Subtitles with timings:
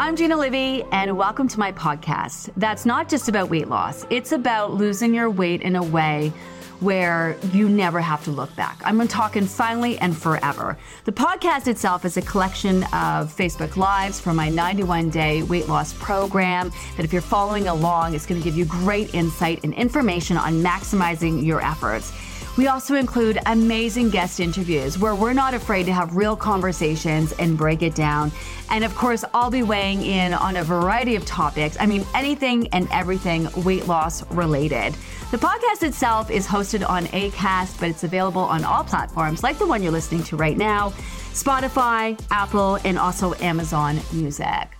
[0.00, 2.48] I'm Gina Livy, and welcome to my podcast.
[2.56, 6.32] That's not just about weight loss, it's about losing your weight in a way
[6.80, 8.80] where you never have to look back.
[8.82, 10.78] I'm talking finally and forever.
[11.04, 15.92] The podcast itself is a collection of Facebook Lives from my 91 day weight loss
[15.92, 20.38] program that, if you're following along, is going to give you great insight and information
[20.38, 22.10] on maximizing your efforts.
[22.56, 27.56] We also include amazing guest interviews where we're not afraid to have real conversations and
[27.56, 28.32] break it down.
[28.70, 31.76] And of course, I'll be weighing in on a variety of topics.
[31.80, 34.94] I mean, anything and everything weight loss related.
[35.30, 39.66] The podcast itself is hosted on ACAST, but it's available on all platforms like the
[39.66, 40.90] one you're listening to right now
[41.32, 44.79] Spotify, Apple, and also Amazon Music.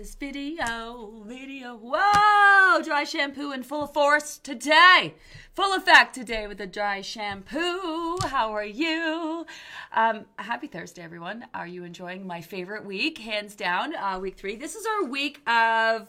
[0.00, 2.82] This video, video, whoa!
[2.82, 5.12] Dry shampoo in full force today.
[5.52, 8.16] Full effect today with the dry shampoo.
[8.22, 9.44] How are you?
[9.94, 11.44] Um, happy Thursday, everyone.
[11.52, 13.18] Are you enjoying my favorite week?
[13.18, 14.56] Hands down, uh, week three.
[14.56, 16.08] This is our week of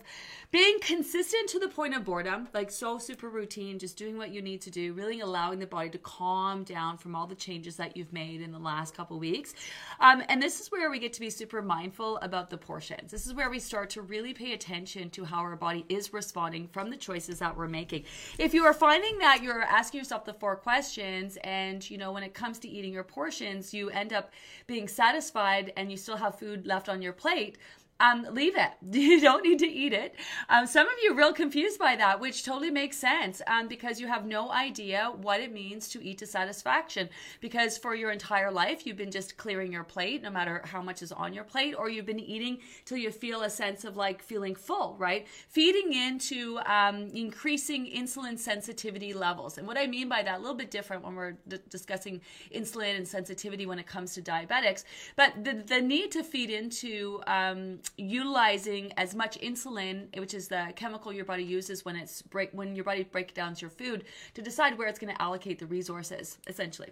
[0.52, 4.42] being consistent to the point of boredom, like so super routine, just doing what you
[4.42, 7.96] need to do, really allowing the body to calm down from all the changes that
[7.96, 9.54] you've made in the last couple weeks.
[10.02, 13.12] Um, and this is where we get to be super mindful about the portions.
[13.12, 16.68] This is where we start to really pay attention to how our body is responding
[16.68, 18.04] from the choices that we're making.
[18.38, 22.24] If you are finding that you're asking yourself the four questions, and you know, when
[22.24, 24.32] it comes to eating your portions, you end up
[24.68, 27.58] being satisfied and you still have food left on your plate
[28.02, 28.72] um, leave it.
[29.12, 30.16] You don't need to eat it.
[30.48, 34.08] Um, some of you real confused by that, which totally makes sense um, because you
[34.08, 37.10] have no idea what it means to eat to satisfaction.
[37.42, 41.02] Because for your entire life, you've been just clearing your plate, no matter how much
[41.02, 44.22] is on your plate, or you've been eating till you feel a sense of like
[44.22, 45.28] feeling full, right?
[45.50, 49.58] Feeding into um, increasing insulin sensitivity levels.
[49.58, 52.22] And what I mean by that, a little bit different when we're d- discussing
[52.56, 54.84] insulin and sensitivity when it comes to diabetics,
[55.16, 60.74] but the, the need to feed into um, utilizing as much insulin, which is the
[60.76, 64.42] chemical your body uses when it's break when your body breaks down your food, to
[64.42, 66.90] decide where it's going to allocate the resources, essentially.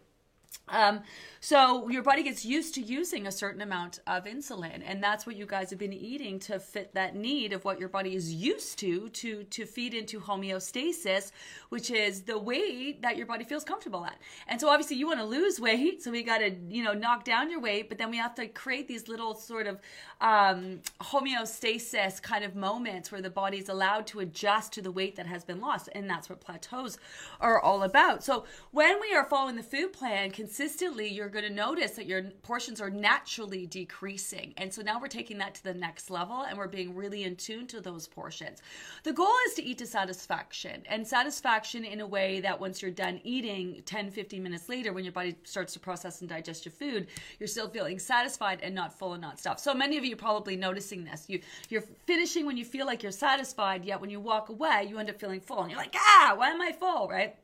[0.71, 1.01] Um,
[1.39, 5.35] so your body gets used to using a certain amount of insulin, and that's what
[5.35, 8.77] you guys have been eating to fit that need of what your body is used
[8.79, 11.31] to to to feed into homeostasis,
[11.69, 14.17] which is the weight that your body feels comfortable at.
[14.47, 17.23] And so obviously you want to lose weight, so we got to you know knock
[17.23, 19.79] down your weight, but then we have to create these little sort of
[20.21, 25.15] um, homeostasis kind of moments where the body is allowed to adjust to the weight
[25.15, 26.97] that has been lost, and that's what plateaus
[27.39, 28.23] are all about.
[28.23, 32.23] So when we are following the food plan consistently, you're going to notice that your
[32.43, 34.53] portions are naturally decreasing.
[34.57, 37.35] And so now we're taking that to the next level and we're being really in
[37.35, 38.61] tune to those portions.
[39.03, 42.91] The goal is to eat to satisfaction and satisfaction in a way that once you're
[42.91, 46.73] done eating 10, 15 minutes later, when your body starts to process and digest your
[46.73, 47.07] food,
[47.39, 49.59] you're still feeling satisfied and not full and not stuffed.
[49.59, 51.25] So many of you are probably noticing this.
[51.27, 54.97] You, you're finishing when you feel like you're satisfied, yet when you walk away, you
[54.97, 57.35] end up feeling full and you're like, ah, why am I full, right?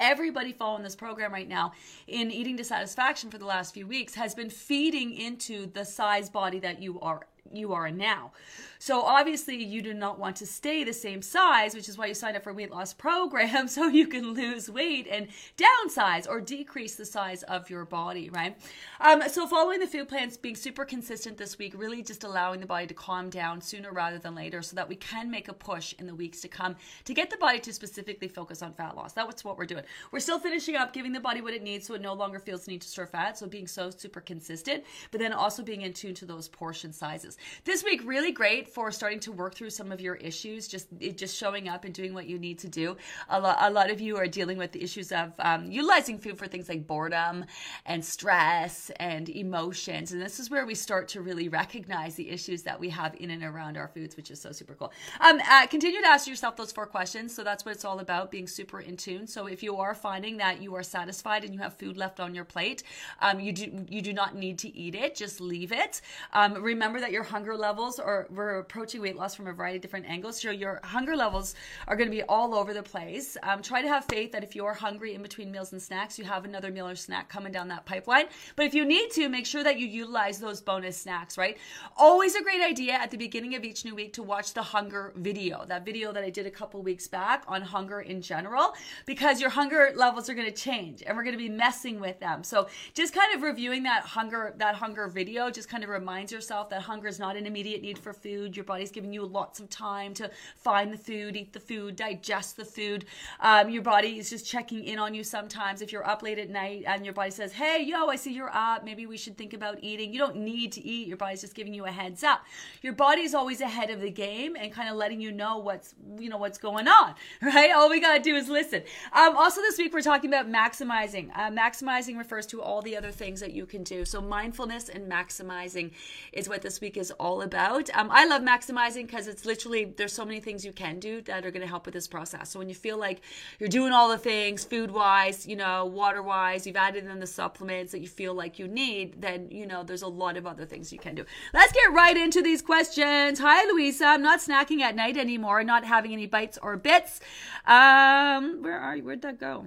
[0.00, 1.72] everybody following this program right now
[2.06, 6.30] in eating to satisfaction for the last few weeks has been feeding into the size
[6.30, 8.30] body that you are you are in now.
[8.78, 12.14] So obviously you do not want to stay the same size, which is why you
[12.14, 16.40] signed up for a weight loss program so you can lose weight and downsize or
[16.40, 18.56] decrease the size of your body, right?
[19.00, 22.66] Um, so following the food plans, being super consistent this week, really just allowing the
[22.66, 25.94] body to calm down sooner rather than later so that we can make a push
[25.98, 29.12] in the weeks to come to get the body to specifically focus on fat loss.
[29.12, 29.84] That's what we're doing.
[30.12, 32.64] We're still finishing up giving the body what it needs so it no longer feels
[32.64, 33.38] the need to store fat.
[33.38, 37.36] So being so super consistent, but then also being in tune to those portion sizes.
[37.64, 41.36] This week, really great for starting to work through some of your issues, just just
[41.36, 42.96] showing up and doing what you need to do.
[43.28, 46.38] A lot, a lot of you are dealing with the issues of um, utilizing food
[46.38, 47.44] for things like boredom
[47.86, 50.12] and stress and emotions.
[50.12, 53.30] And this is where we start to really recognize the issues that we have in
[53.30, 54.92] and around our foods, which is so super cool.
[55.20, 57.34] Um, uh, continue to ask yourself those four questions.
[57.34, 59.26] So that's what it's all about, being super in tune.
[59.26, 62.34] So if you are finding that you are satisfied and you have food left on
[62.34, 62.82] your plate,
[63.20, 65.14] um, you do you do not need to eat it.
[65.14, 66.00] Just leave it.
[66.32, 68.26] Um, remember that your hunger levels, or
[68.58, 70.40] we're approaching weight loss from a variety of different angles.
[70.40, 71.54] So your hunger levels
[71.86, 73.36] are going to be all over the place.
[73.44, 76.24] Um, try to have faith that if you're hungry in between meals and snacks, you
[76.24, 78.26] have another meal or snack coming down that pipeline.
[78.56, 81.56] But if you need to, make sure that you utilize those bonus snacks, right?
[81.96, 85.12] Always a great idea at the beginning of each new week to watch the hunger
[85.14, 88.74] video, that video that I did a couple weeks back on hunger in general,
[89.06, 92.18] because your hunger levels are going to change and we're going to be messing with
[92.18, 92.42] them.
[92.42, 96.68] So just kind of reviewing that hunger, that hunger video just kind of reminds yourself
[96.70, 98.47] that hunger is not an immediate need for food.
[98.56, 102.56] Your body's giving you lots of time to find the food, eat the food, digest
[102.56, 103.04] the food.
[103.40, 105.82] Um, your body is just checking in on you sometimes.
[105.82, 108.54] If you're up late at night and your body says, Hey, yo, I see you're
[108.54, 108.84] up.
[108.84, 110.12] Maybe we should think about eating.
[110.12, 111.08] You don't need to eat.
[111.08, 112.44] Your body's just giving you a heads up.
[112.82, 116.28] Your body's always ahead of the game and kind of letting you know what's, you
[116.28, 117.70] know, what's going on, right?
[117.72, 118.82] All we got to do is listen.
[119.12, 121.30] Um, also, this week we're talking about maximizing.
[121.34, 124.04] Uh, maximizing refers to all the other things that you can do.
[124.04, 125.92] So, mindfulness and maximizing
[126.32, 127.90] is what this week is all about.
[127.94, 131.44] Um, I love maximizing because it's literally, there's so many things you can do that
[131.44, 132.50] are going to help with this process.
[132.50, 133.20] So, when you feel like
[133.58, 137.26] you're doing all the things food wise, you know, water wise, you've added in the
[137.26, 140.64] supplements that you feel like you need, then, you know, there's a lot of other
[140.64, 141.24] things you can do.
[141.52, 143.38] Let's get right into these questions.
[143.38, 144.06] Hi, Louisa.
[144.06, 147.20] I'm not snacking at night anymore, not having any bites or bits.
[147.66, 149.04] Um, where are you?
[149.04, 149.66] Where'd that go?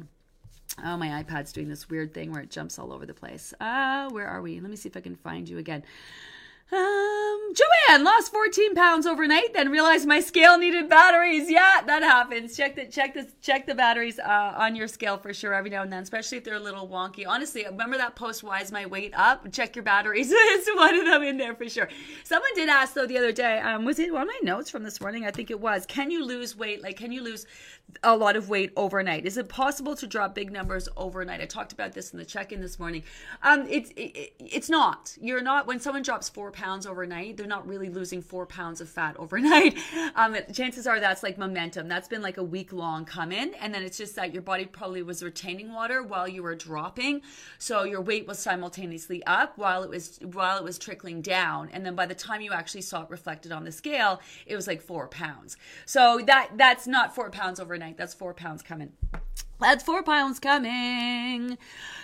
[0.84, 3.54] Oh, my iPad's doing this weird thing where it jumps all over the place.
[3.60, 4.60] Uh, where are we?
[4.60, 5.84] Let me see if I can find you again.
[6.74, 11.52] Um, Joanne lost 14 pounds overnight, then realized my scale needed batteries.
[11.52, 12.56] Yeah, that happens.
[12.56, 15.82] Check the check the check the batteries uh, on your scale for sure every now
[15.82, 17.26] and then, especially if they're a little wonky.
[17.28, 18.42] Honestly, remember that post?
[18.42, 19.52] Why is my weight up?
[19.52, 20.30] Check your batteries.
[20.32, 21.90] it's one of them in there for sure.
[22.24, 23.60] Someone did ask though the other day.
[23.60, 25.26] Um, was it one of my notes from this morning?
[25.26, 25.86] I think it was.
[25.86, 26.82] Can you lose weight?
[26.82, 27.46] Like, can you lose
[28.04, 29.26] a lot of weight overnight?
[29.26, 31.42] Is it possible to drop big numbers overnight?
[31.42, 33.04] I talked about this in the check-in this morning.
[33.44, 35.18] Um, it's it, it's not.
[35.20, 38.82] You're not when someone drops four pounds pounds overnight, they're not really losing four pounds
[38.82, 39.78] of fat overnight.
[40.14, 41.88] Um, chances are that's like momentum.
[41.88, 43.54] That's been like a week long come in.
[43.56, 47.22] And then it's just that your body probably was retaining water while you were dropping.
[47.60, 51.70] So your weight was simultaneously up while it was, while it was trickling down.
[51.72, 54.68] And then by the time you actually saw it reflected on the scale, it was
[54.68, 55.56] like four pounds.
[55.86, 57.98] So that, that's not four pounds overnight.
[57.98, 58.92] That's four pounds coming.
[59.62, 61.58] That's four pounds coming.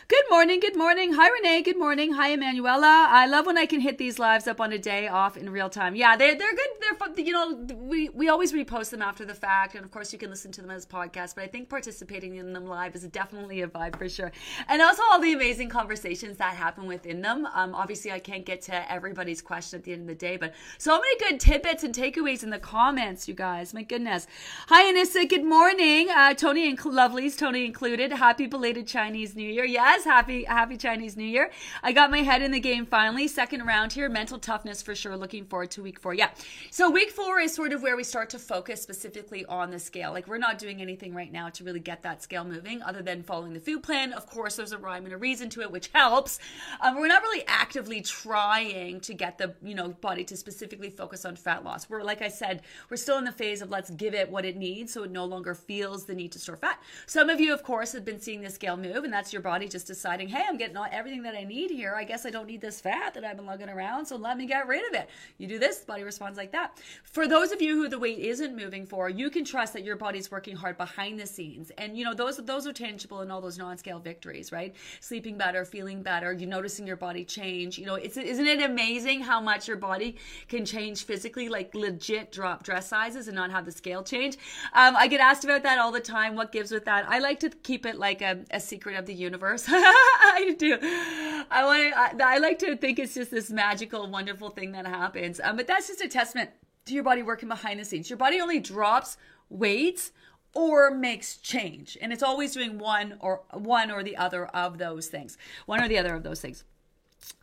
[0.09, 1.11] Good morning, good morning.
[1.15, 1.63] Hi, Renee.
[1.63, 2.13] Good morning.
[2.13, 3.07] Hi, Emanuela.
[3.09, 5.69] I love when I can hit these lives up on a day off in real
[5.69, 5.95] time.
[5.95, 6.69] Yeah, they're, they're good.
[6.79, 7.13] They're fun.
[7.17, 9.75] You know, we, we always repost them after the fact.
[9.75, 11.35] And of course, you can listen to them as podcasts.
[11.35, 14.31] But I think participating in them live is definitely a vibe for sure.
[14.69, 17.45] And also all the amazing conversations that happen within them.
[17.53, 20.53] Um, obviously, I can't get to everybody's question at the end of the day, but
[20.77, 23.73] so many good tidbits and takeaways in the comments, you guys.
[23.73, 24.25] My goodness.
[24.69, 25.27] Hi, Anissa.
[25.27, 26.09] Good morning.
[26.09, 28.11] Uh, Tony and Lovely's Tony included.
[28.11, 29.65] Happy belated Chinese New Year.
[29.65, 31.51] Yes happy happy Chinese New Year.
[31.83, 33.27] I got my head in the game finally.
[33.27, 35.17] Second round here, mental toughness for sure.
[35.17, 36.13] Looking forward to week four.
[36.13, 36.29] Yeah.
[36.71, 40.11] So week four is sort of where we start to focus specifically on the scale.
[40.11, 43.23] Like we're not doing anything right now to really get that scale moving other than
[43.23, 44.13] following the food plan.
[44.13, 46.39] Of course, there's a rhyme and a reason to it, which helps.
[46.81, 51.25] Um, we're not really actively trying to get the you know body to specifically focus
[51.25, 51.89] on fat loss.
[51.89, 54.57] We're like I said, we're still in the phase of let's give it what it
[54.57, 56.81] needs so it no longer feels the need to store fat.
[57.05, 59.67] Some of you, of course, have been seeing the scale move, and that's your body
[59.67, 61.95] just deciding, hey, I'm getting all, everything that I need here.
[61.95, 64.45] I guess I don't need this fat that I've been lugging around, so let me
[64.45, 65.09] get rid of it.
[65.37, 66.79] You do this, body responds like that.
[67.03, 69.95] For those of you who the weight isn't moving for, you can trust that your
[69.95, 71.71] body's working hard behind the scenes.
[71.77, 74.75] And you know, those those are tangible in all those non-scale victories, right?
[74.99, 77.77] Sleeping better, feeling better, you noticing your body change.
[77.77, 82.31] You know, it's isn't it amazing how much your body can change physically, like legit
[82.31, 84.37] drop dress sizes and not have the scale change?
[84.73, 86.35] Um, I get asked about that all the time.
[86.35, 87.09] What gives with that?
[87.09, 89.65] I like to keep it like a, a secret of the universe.
[89.69, 90.77] I do.
[90.81, 92.21] I want.
[92.21, 95.41] I, I, like to think it's just this magical, wonderful thing that happens.
[95.43, 96.51] Um, but that's just a testament
[96.85, 98.09] to your body working behind the scenes.
[98.09, 99.17] Your body only drops
[99.49, 100.11] weight
[100.53, 105.07] or makes change, and it's always doing one or one or the other of those
[105.07, 105.37] things.
[105.65, 106.63] One or the other of those things.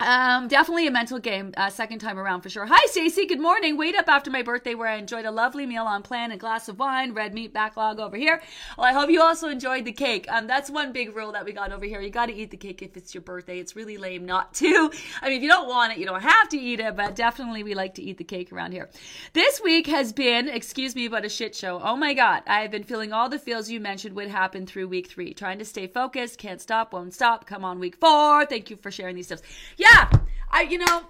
[0.00, 2.66] Um, definitely a mental game, uh, second time around for sure.
[2.66, 3.26] Hi, Stacy.
[3.26, 3.76] Good morning.
[3.76, 6.68] Wait up after my birthday where I enjoyed a lovely meal on plan, a glass
[6.68, 8.42] of wine, red meat backlog over here.
[8.76, 10.26] Well, I hope you also enjoyed the cake.
[10.28, 12.00] Um, that's one big rule that we got over here.
[12.00, 13.60] You got to eat the cake if it's your birthday.
[13.60, 14.90] It's really lame not to.
[15.22, 17.62] I mean, if you don't want it, you don't have to eat it, but definitely
[17.62, 18.90] we like to eat the cake around here.
[19.32, 21.80] This week has been, excuse me, but a shit show.
[21.80, 22.42] Oh my God.
[22.48, 25.32] I've been feeling all the feels you mentioned would happen through week three.
[25.32, 27.46] Trying to stay focused, can't stop, won't stop.
[27.46, 28.44] Come on, week four.
[28.44, 29.42] Thank you for sharing these tips
[29.76, 30.10] yeah,
[30.50, 31.02] I, you know,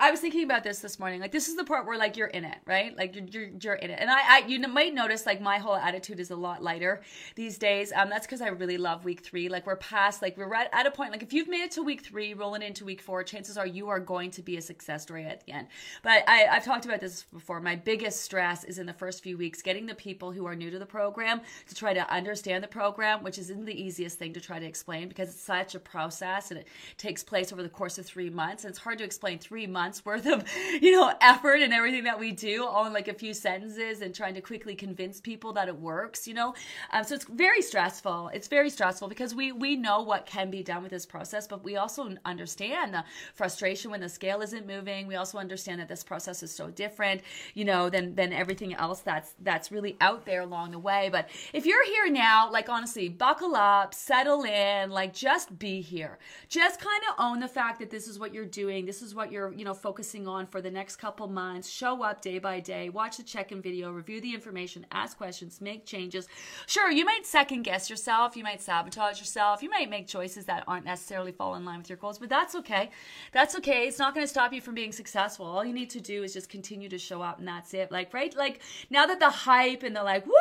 [0.00, 1.20] I was thinking about this this morning.
[1.20, 2.96] Like this is the part where like you're in it, right?
[2.96, 3.98] Like you're you're, you're in it.
[4.00, 7.02] And I, I you might notice like my whole attitude is a lot lighter
[7.34, 7.92] these days.
[7.94, 9.50] Um, that's because I really love week three.
[9.50, 11.12] Like we're past, like we're right at a point.
[11.12, 13.90] Like if you've made it to week three, rolling into week four, chances are you
[13.90, 15.68] are going to be a success story at the end.
[16.02, 17.60] But I, I've talked about this before.
[17.60, 20.70] My biggest stress is in the first few weeks getting the people who are new
[20.70, 24.40] to the program to try to understand the program, which isn't the easiest thing to
[24.40, 27.98] try to explain because it's such a process and it takes place over the course
[27.98, 28.64] of three months.
[28.64, 30.44] And it's hard to explain three months worth of,
[30.80, 34.14] you know, effort and everything that we do all in like a few sentences and
[34.14, 36.54] trying to quickly convince people that it works, you know?
[36.92, 38.30] Um, so it's very stressful.
[38.32, 41.64] It's very stressful because we, we know what can be done with this process, but
[41.64, 43.04] we also understand the
[43.34, 45.06] frustration when the scale isn't moving.
[45.06, 47.22] We also understand that this process is so different,
[47.54, 51.08] you know, than, than everything else that's, that's really out there along the way.
[51.10, 56.18] But if you're here now, like honestly, buckle up, settle in, like just be here.
[56.48, 58.86] Just kind of own the fact that this is what you're doing.
[58.86, 61.68] This is what you're, you know, focusing on for the next couple months.
[61.68, 65.84] Show up day by day, watch the check-in video, review the information, ask questions, make
[65.84, 66.28] changes.
[66.66, 70.64] Sure, you might second guess yourself, you might sabotage yourself, you might make choices that
[70.68, 72.90] aren't necessarily fall in line with your goals, but that's okay.
[73.32, 73.86] That's okay.
[73.88, 75.46] It's not going to stop you from being successful.
[75.46, 77.90] All you need to do is just continue to show up and that's it.
[77.90, 78.34] Like, right?
[78.36, 78.60] Like
[78.90, 80.32] now that the hype and the like, woo,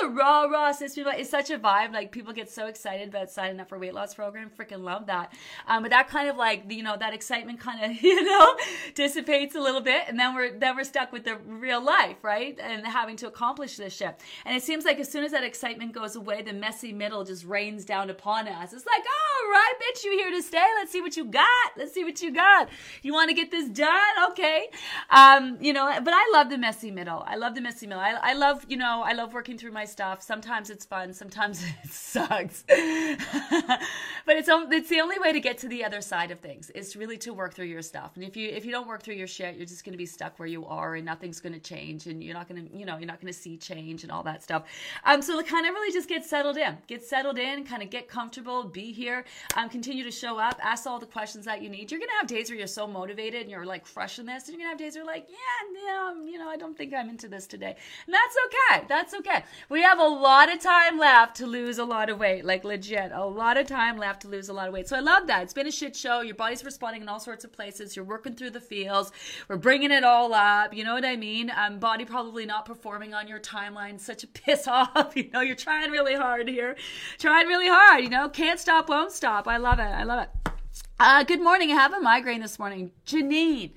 [0.00, 1.92] the raw raw system it's such a vibe.
[1.92, 4.50] Like people get so excited about signing up for weight loss program.
[4.50, 5.32] Freaking love that.
[5.66, 8.56] Um, but that kind of like you know that excitement kind of you know
[8.94, 12.58] dissipates a little bit, and then we're then we're stuck with the real life, right?
[12.60, 14.20] And having to accomplish this shit.
[14.44, 17.44] And it seems like as soon as that excitement goes away, the messy middle just
[17.44, 18.72] rains down upon us.
[18.72, 20.64] It's like, all right, bitch, you here to stay?
[20.78, 21.46] Let's see what you got.
[21.76, 22.68] Let's see what you got.
[23.02, 24.30] You want to get this done?
[24.30, 24.68] Okay.
[25.10, 27.24] Um, you know, but I love the messy middle.
[27.26, 28.02] I love the messy middle.
[28.02, 30.22] I, I love, you know, I love working through my stuff.
[30.22, 31.12] Sometimes it's fun.
[31.12, 32.62] Sometimes it sucks.
[32.68, 36.70] but it's it's the only way to get to the other side of things.
[36.70, 38.12] Is really to work through your stuff.
[38.14, 40.06] And if you if you don't work through your shit, you're just going to be
[40.06, 42.86] stuck where you are, and nothing's going to change, and you're not going to you
[42.86, 44.64] know you're not going to see change and all that stuff.
[45.04, 48.08] Um, so kind of really just get settled in, get settled in, kind of get
[48.08, 49.24] comfortable, be here,
[49.56, 51.90] um, continue to show up, ask all the questions that you need.
[51.90, 54.56] You're going to have days where you're so motivated and you're like crushing this, and
[54.56, 56.94] you're going to have days where you're like, yeah, yeah, you know, I don't think
[56.94, 57.76] I'm into this today,
[58.06, 58.86] and that's okay.
[58.88, 59.44] That's okay.
[59.68, 63.12] We have a lot of time left to lose a lot of weight, like legit,
[63.12, 64.88] a lot of time left to lose a lot of weight.
[64.88, 65.42] So I love that.
[65.42, 66.20] It's been a shit show.
[66.20, 67.96] Your body's responding in all sorts of places.
[67.96, 69.12] You're working through the feels.
[69.48, 70.74] We're bringing it all up.
[70.74, 71.50] You know what I mean?
[71.56, 74.00] Um, body probably not performing on your timeline.
[74.00, 75.12] Such a piss off.
[75.16, 76.76] You know, you're trying really hard here.
[77.18, 78.04] Trying really hard.
[78.04, 79.48] You know, can't stop, won't stop.
[79.48, 79.82] I love it.
[79.82, 80.52] I love it.
[80.98, 81.70] Uh, good morning.
[81.70, 82.92] I have a migraine this morning.
[83.06, 83.72] Janine,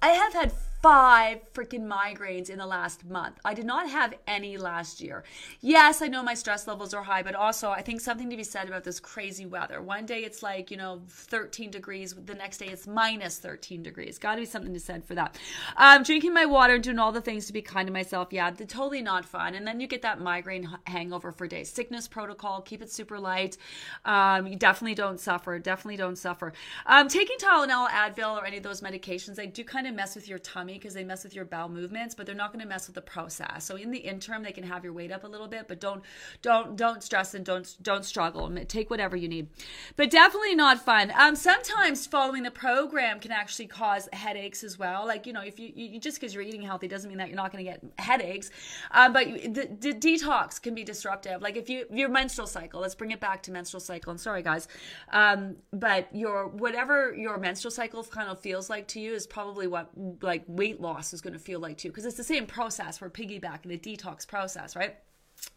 [0.00, 3.38] I have had five freaking migraines in the last month.
[3.44, 5.24] I did not have any last year.
[5.60, 8.44] Yes, I know my stress levels are high, but also I think something to be
[8.44, 9.82] said about this crazy weather.
[9.82, 14.18] One day it's like, you know, 13 degrees, the next day it's minus 13 degrees.
[14.18, 15.36] Got to be something to said for that.
[15.76, 18.28] Um, drinking my water and doing all the things to be kind to myself.
[18.30, 19.54] Yeah, totally not fun.
[19.54, 21.68] And then you get that migraine hangover for days.
[21.68, 23.58] Sickness protocol, keep it super light.
[24.04, 25.58] Um, you definitely don't suffer.
[25.58, 26.52] Definitely don't suffer.
[26.86, 30.28] Um, taking Tylenol, Advil, or any of those medications, they do kind of mess with
[30.28, 30.38] your
[30.74, 33.02] because they mess with your bowel movements, but they're not going to mess with the
[33.02, 33.64] process.
[33.64, 36.02] So in the interim, they can have your weight up a little bit, but don't
[36.42, 38.52] don't don't stress and don't don't struggle.
[38.66, 39.48] Take whatever you need,
[39.96, 41.12] but definitely not fun.
[41.16, 45.06] Um, sometimes following the program can actually cause headaches as well.
[45.06, 47.36] Like you know, if you, you just because you're eating healthy doesn't mean that you're
[47.36, 48.50] not going to get headaches.
[48.90, 51.42] Um, but the, the, detox can be disruptive.
[51.42, 54.10] Like if you your menstrual cycle, let's bring it back to menstrual cycle.
[54.10, 54.68] And sorry guys,
[55.12, 59.66] um, but your whatever your menstrual cycle kind of feels like to you is probably
[59.66, 59.90] what
[60.22, 63.00] like weight loss is going to feel like too, because it's the same process.
[63.00, 64.96] We're piggybacking the detox process, right?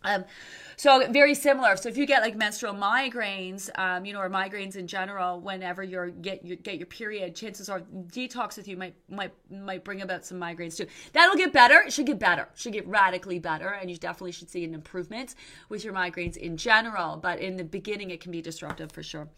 [0.04, 0.26] Um,
[0.78, 1.76] so very similar.
[1.76, 5.84] So if you get like menstrual migraines, um, you know, or migraines in general, whenever
[5.84, 10.02] you're get you get your period, chances are detox with you might might might bring
[10.02, 10.88] about some migraines too.
[11.14, 11.82] That'll get better.
[11.82, 12.44] It should get better.
[12.44, 15.36] It should get radically better, and you definitely should see an improvement
[15.70, 17.18] with your migraines in general.
[17.18, 19.30] But in the beginning, it can be disruptive for sure.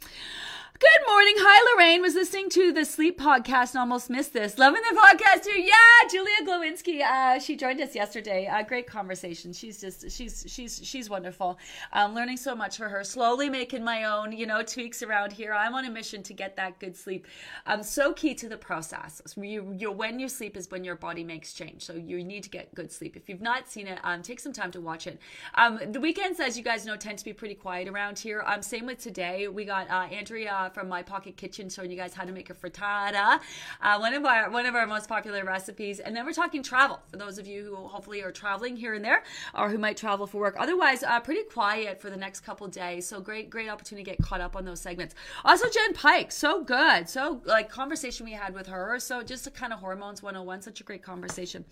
[0.83, 1.35] Good morning.
[1.37, 2.01] Hi, Lorraine.
[2.01, 4.57] Was listening to the sleep podcast and almost missed this.
[4.57, 5.57] Loving the podcast too.
[5.57, 5.73] Yeah,
[6.11, 7.01] Julia Glowinski.
[7.01, 8.47] Uh, she joined us yesterday.
[8.47, 9.53] Uh, great conversation.
[9.53, 11.57] She's just she's she's she's wonderful.
[11.93, 13.05] I'm learning so much for her.
[13.05, 15.53] Slowly making my own you know tweaks around here.
[15.53, 17.27] I'm on a mission to get that good sleep.
[17.65, 19.21] Um, so key to the process.
[19.37, 21.83] You, you when you sleep is when your body makes change.
[21.85, 23.15] So you need to get good sleep.
[23.15, 25.17] If you've not seen it, um, take some time to watch it.
[25.55, 28.43] Um, the weekends, as you guys know, tend to be pretty quiet around here.
[28.45, 29.47] Um, same with today.
[29.47, 32.53] We got uh, Andrea from My Pocket Kitchen showing you guys how to make a
[32.53, 33.39] frittata,
[33.81, 35.99] uh, one of our one of our most popular recipes.
[35.99, 39.03] And then we're talking travel for those of you who hopefully are traveling here and
[39.03, 40.55] there, or who might travel for work.
[40.57, 43.07] Otherwise, uh, pretty quiet for the next couple days.
[43.07, 45.15] So great, great opportunity to get caught up on those segments.
[45.45, 47.09] Also, Jen Pike, so good.
[47.09, 48.99] So like conversation we had with her.
[48.99, 51.65] So just a kind of hormones 101, such a great conversation.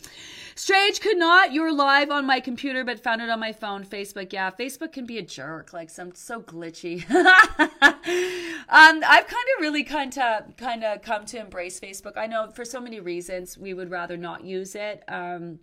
[0.56, 1.52] Strange could not.
[1.52, 3.86] You were live on my computer, but found it on my phone.
[3.86, 5.74] Facebook, yeah, Facebook can be a jerk.
[5.74, 7.04] Like some so glitchy.
[8.82, 12.18] um, I've kind of really kind of kind of come to embrace Facebook.
[12.18, 15.04] I know for so many reasons we would rather not use it.
[15.08, 15.60] Um,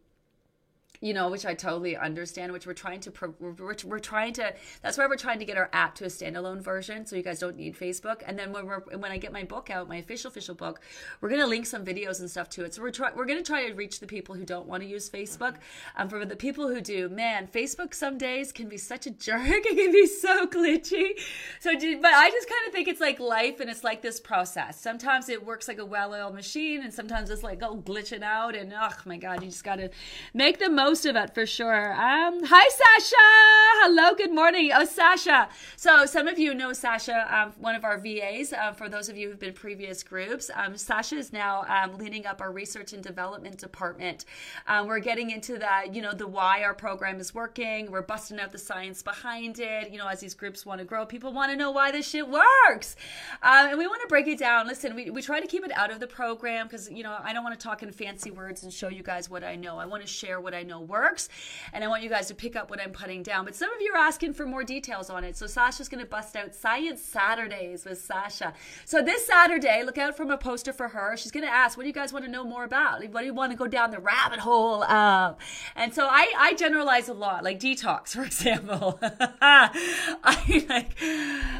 [1.01, 4.99] you know, which I totally understand, which we're trying to, we're, we're, trying to, that's
[4.99, 7.07] why we're trying to get our app to a standalone version.
[7.07, 8.23] So you guys don't need Facebook.
[8.27, 10.81] And then when we're, when I get my book out, my official, official book,
[11.21, 12.75] we're going to link some videos and stuff to it.
[12.75, 14.89] So we're trying, we're going to try to reach the people who don't want to
[14.89, 15.57] use Facebook.
[15.97, 19.39] Um, for the people who do, man, Facebook some days can be such a jerk.
[19.69, 21.19] It can be so glitchy.
[21.61, 24.81] So, but I just kind of think it's like life and it's like this process.
[24.81, 28.73] Sometimes it works like a well-oiled machine and sometimes it's like, oh, glitching out and,
[28.73, 29.91] oh my God, you just got to
[30.33, 31.93] make the most most of it for sure.
[31.93, 33.17] Um, hi, Sasha.
[33.83, 34.71] Hello, good morning.
[34.75, 35.51] Oh, Sasha.
[35.77, 38.55] So, some of you know Sasha, um, one of our VAs.
[38.55, 42.25] Uh, for those of you who've been previous groups, um, Sasha is now um, leading
[42.25, 44.25] up our research and development department.
[44.67, 47.91] Um, we're getting into that, you know, the why our program is working.
[47.91, 49.91] We're busting out the science behind it.
[49.91, 52.27] You know, as these groups want to grow, people want to know why this shit
[52.27, 52.97] works.
[53.43, 54.67] Um, and we want to break it down.
[54.67, 57.35] Listen, we, we try to keep it out of the program because, you know, I
[57.35, 59.77] don't want to talk in fancy words and show you guys what I know.
[59.77, 61.29] I want to share what I know works.
[61.73, 63.45] And I want you guys to pick up what I'm putting down.
[63.45, 65.37] But some of you are asking for more details on it.
[65.37, 68.55] So Sasha's going to bust out Science Saturdays with Sasha.
[68.85, 71.17] So this Saturday, look out from a poster for her.
[71.17, 73.05] She's going to ask, what do you guys want to know more about?
[73.11, 75.37] What do you want to go down the rabbit hole of?
[75.77, 78.99] And so I, I generalize a lot, like detox, for example.
[79.03, 80.97] I like,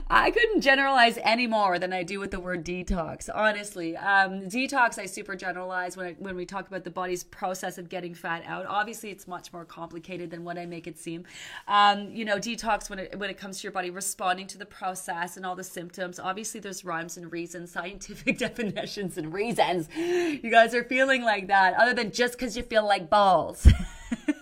[0.09, 3.97] I couldn't generalize any more than I do with the word detox, honestly.
[3.97, 7.89] Um, detox, I super generalize when, I, when we talk about the body's process of
[7.89, 11.25] getting fat out obviously it's much more complicated than what I make it seem.
[11.67, 14.67] Um, you know, detox when it when it comes to your body responding to the
[14.67, 16.19] process and all the symptoms.
[16.19, 19.89] Obviously, there's rhymes and reasons, scientific definitions and reasons.
[19.97, 23.67] You guys are feeling like that, other than just because you feel like balls.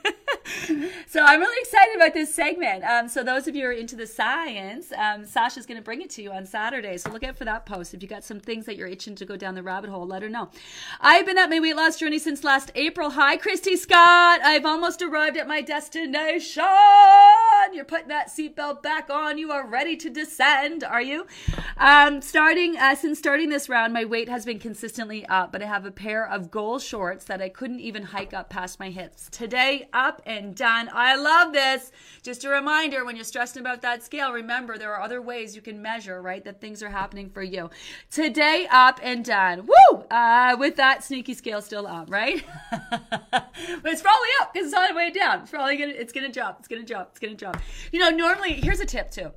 [1.07, 2.85] so I'm really excited about this segment.
[2.85, 6.03] Um, so those of you who are into the science, um, Sasha's going to bring
[6.03, 6.97] it to you on Saturday.
[6.97, 7.95] So look out for that post.
[7.95, 10.23] If you got some things that you're itching to go down the rabbit hole, let
[10.23, 10.51] her know.
[11.01, 13.11] I've been at my weight loss journey since last April.
[13.11, 14.41] Hi, Christy Scott.
[14.43, 16.65] I've almost arrived at my destination.
[17.73, 19.39] You're putting that seatbelt back on.
[19.39, 20.85] You are ready to descend.
[20.85, 21.27] Are you?
[21.77, 25.67] Um, starting uh, since starting this round, my weight has been consistently up, but I
[25.67, 29.29] have a pair of goal shorts that I couldn't even hike up past my hips.
[29.31, 30.91] Today, up and done.
[30.93, 31.93] I love this.
[32.23, 35.63] Just a reminder when you're stressing about that scale, remember there are other ways you
[35.63, 37.71] can measure, right, that things are happening for you.
[38.11, 39.67] Today, up and done.
[39.67, 39.99] Woo!
[40.11, 42.45] Uh, with that sneaky scale still up, right?
[42.91, 43.53] but
[43.85, 45.43] it's probably up because it's on the way down.
[45.43, 46.59] It's probably gonna, it's gonna drop.
[46.59, 47.11] It's gonna drop.
[47.11, 47.59] It's gonna drop.
[47.93, 49.31] You know, normally, here's a tip too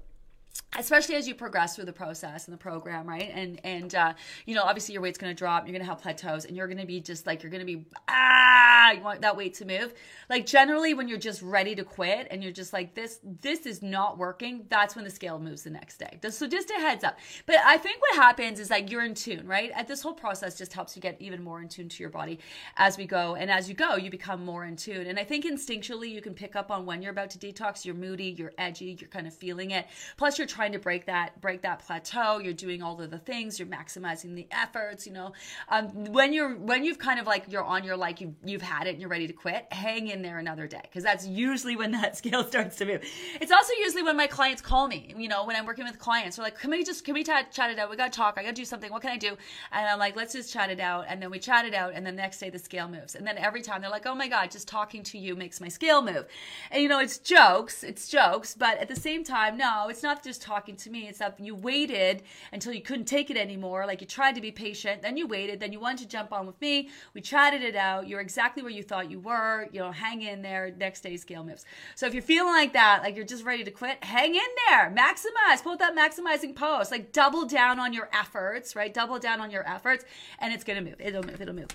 [0.78, 3.32] especially as you progress through the process and the program right?
[3.34, 4.14] And and uh,
[4.46, 6.68] you know obviously your weight's going to drop you're going to have plateaus and you're
[6.68, 8.92] going to be just like you're going to be ah!
[8.92, 9.94] You want that weight to move.
[10.30, 13.82] Like generally when you're just ready to quit and you're just like this this is
[13.82, 16.20] not working that's when the scale moves the next day.
[16.30, 17.18] So just a heads up.
[17.46, 19.72] But i think what happens is like you're in tune right?
[19.74, 22.40] At this whole process just helps you get even more in tune to your body
[22.78, 23.36] as we go.
[23.36, 25.08] And as you go you become more in tune.
[25.08, 27.96] And i think instinctually you can pick up on when you're about to detox you're
[27.96, 29.88] moody you're edgy you're kind of feeling it.
[30.16, 33.60] Plus you're trying to break that break that plateau you're doing all of the things
[33.60, 35.32] you're maximizing the efforts you know.
[35.70, 38.88] Um, when you're when you've kind of like you're on your like you've, you've had
[38.88, 41.92] it and you're ready to quit hang in there another day because that's usually when
[41.92, 43.04] that scale starts to move.
[43.40, 46.38] It's also usually when my clients call me you know when i'm working with clients.
[46.38, 47.90] They're like can we just can we t- chat it out?
[47.90, 48.36] We gotta talk.
[48.38, 48.92] I gotta do something.
[48.92, 49.38] What can i do?
[49.72, 51.06] And i'm like let's just chat it out.
[51.08, 53.16] And then we chat it out and then the next day the scale moves.
[53.16, 55.68] And then every time they're like oh my god just talking to you makes my
[55.68, 56.26] scale move.
[56.72, 60.24] And you know it's jokes it's jokes but at the same time no it's not
[60.30, 61.08] just talking to me.
[61.08, 62.22] It's that you waited
[62.54, 63.86] until you couldn't take it anymore.
[63.88, 66.46] Like you tried to be patient, then you waited, then you wanted to jump on
[66.46, 66.89] with me.
[67.15, 68.08] We chatted it out.
[68.08, 69.68] You're exactly where you thought you were.
[69.72, 70.72] You know, hang in there.
[70.78, 71.65] Next day, scale moves.
[71.96, 74.94] So if you're feeling like that, like you're just ready to quit, hang in there.
[74.96, 75.63] Maximize.
[75.63, 76.92] Pull that maximizing post.
[76.92, 78.94] Like double down on your efforts, right?
[78.94, 80.06] Double down on your efforts,
[80.38, 80.96] and it's gonna move.
[81.00, 81.42] It'll move.
[81.42, 81.70] It'll move.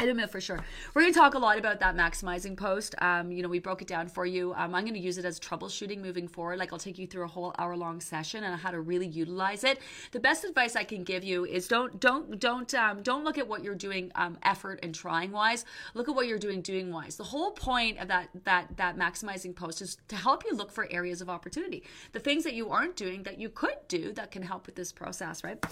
[0.00, 0.58] I don't know for sure.
[0.94, 2.94] We're going to talk a lot about that maximizing post.
[3.02, 4.54] Um, you know, we broke it down for you.
[4.54, 6.58] Um, I'm going to use it as troubleshooting moving forward.
[6.58, 9.62] Like I'll take you through a whole hour long session and how to really utilize
[9.62, 9.78] it.
[10.12, 13.46] The best advice I can give you is don't don't don't um, don't look at
[13.46, 15.66] what you're doing um, effort and trying wise.
[15.92, 17.16] Look at what you're doing doing wise.
[17.16, 20.88] The whole point of that that that maximizing post is to help you look for
[20.90, 21.82] areas of opportunity.
[22.12, 24.92] The things that you aren't doing that you could do that can help with this
[24.92, 25.44] process.
[25.44, 25.62] Right?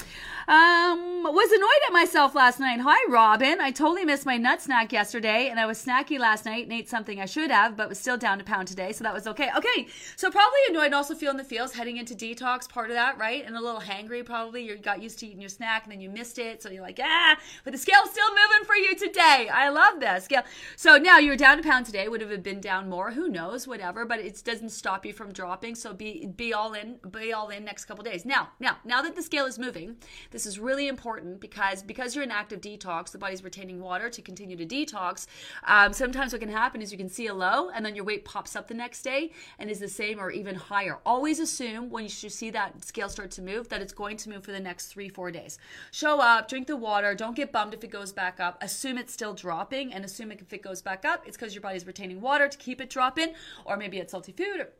[0.48, 2.80] Um, was annoyed at myself last night.
[2.80, 3.58] Hi, Robin.
[3.62, 6.72] I totally missed missed my nut snack yesterday, and I was snacky last night and
[6.72, 9.28] ate something I should have, but was still down a pound today, so that was
[9.28, 9.48] okay.
[9.56, 13.46] Okay, so probably annoyed, also feeling the feels heading into detox, part of that, right?
[13.46, 14.64] And a little hangry, probably.
[14.64, 16.98] You got used to eating your snack and then you missed it, so you're like,
[17.00, 19.48] ah, but the scale's still moving for you today.
[19.54, 20.42] I love this scale.
[20.74, 22.08] So now you're down a pound today.
[22.08, 23.12] Would have been down more?
[23.12, 23.68] Who knows?
[23.68, 25.76] Whatever, but it doesn't stop you from dropping.
[25.76, 28.24] So be be all in, be all in next couple days.
[28.24, 29.96] Now, now, now that the scale is moving,
[30.32, 34.22] this is really important because because you're in active detox, the body's retaining water to
[34.22, 35.26] continue to detox.
[35.66, 38.24] Um, sometimes what can happen is you can see a low and then your weight
[38.24, 40.98] pops up the next day and is the same or even higher.
[41.04, 44.44] Always assume when you see that scale start to move that it's going to move
[44.44, 45.58] for the next three, four days.
[45.90, 48.62] Show up, drink the water, don't get bummed if it goes back up.
[48.62, 51.86] Assume it's still dropping and assume if it goes back up, it's because your body's
[51.86, 54.70] retaining water to keep it dropping, or maybe it's salty food or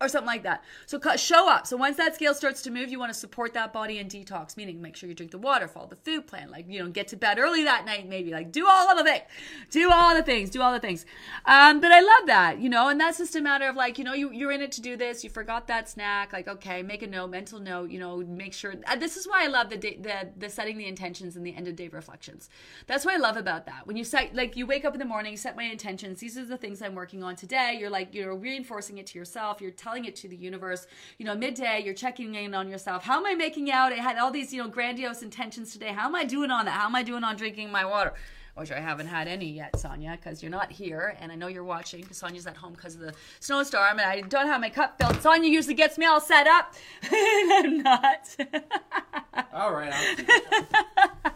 [0.00, 0.62] or something like that.
[0.86, 1.66] So show up.
[1.66, 4.56] So once that scale starts to move, you want to support that body in detox,
[4.56, 7.08] meaning make sure you drink the water, follow the food plan, like you know, get
[7.08, 9.24] to bed early that night, maybe like do all of the things,
[9.70, 11.06] do all the things, do all the things.
[11.46, 14.04] Um, but I love that, you know, and that's just a matter of like you
[14.04, 15.22] know you you're in it to do this.
[15.22, 18.74] You forgot that snack, like okay, make a note, mental note, you know, make sure.
[18.98, 21.68] This is why I love the day, the the setting the intentions and the end
[21.68, 22.50] of day reflections.
[22.86, 23.86] That's what I love about that.
[23.86, 26.20] When you set like you wake up in the morning, set my intentions.
[26.20, 27.76] These are the things I'm working on today.
[27.78, 29.60] You're like you're reinforcing it to yourself.
[29.60, 30.86] You're telling it to the universe
[31.18, 33.04] you know, midday, you're checking in on yourself.
[33.04, 33.92] How am I making out?
[33.92, 35.88] I had all these, you know, grandiose intentions today.
[35.88, 36.72] How am I doing on that?
[36.72, 38.14] How am I doing on drinking my water?
[38.56, 41.64] Which I haven't had any yet, Sonia, because you're not here, and I know you're
[41.64, 42.02] watching.
[42.02, 45.20] Because Sonia's at home because of the snowstorm, and I don't have my cup filled.
[45.20, 48.36] Sonia usually gets me all set up, and I'm not.
[49.52, 49.92] all right.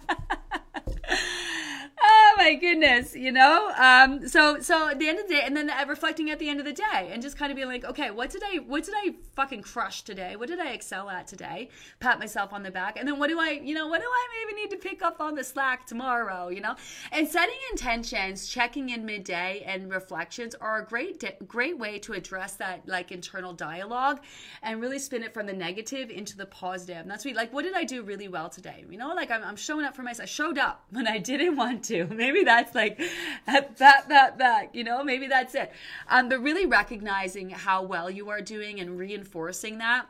[2.49, 3.73] my goodness you know?
[3.77, 6.61] Um so so at the end of the day and then reflecting at the end
[6.61, 8.95] of the day and just kind of being like okay what did i what did
[8.97, 10.37] i fucking crush today?
[10.37, 11.69] What did i excel at today?
[12.01, 12.99] Pat myself on the back.
[12.99, 15.21] And then what do i you know what do i maybe need to pick up
[15.21, 16.75] on the slack tomorrow you know?
[17.13, 22.55] And setting intentions checking in midday and reflections are a great great way to address
[22.55, 24.21] that like internal dialogue
[24.63, 26.69] and really spin it from the negative into the positive.
[26.69, 27.03] positive.
[27.03, 28.85] And that's what like what did i do really well today?
[28.91, 31.57] You know like i'm, I'm showing up for myself i showed up when i didn't
[31.57, 32.07] want to.
[32.25, 33.01] Maybe that's like
[33.47, 33.77] that
[34.09, 35.73] that that you know maybe that's it.
[36.09, 40.07] Um, but really recognizing how well you are doing and reinforcing that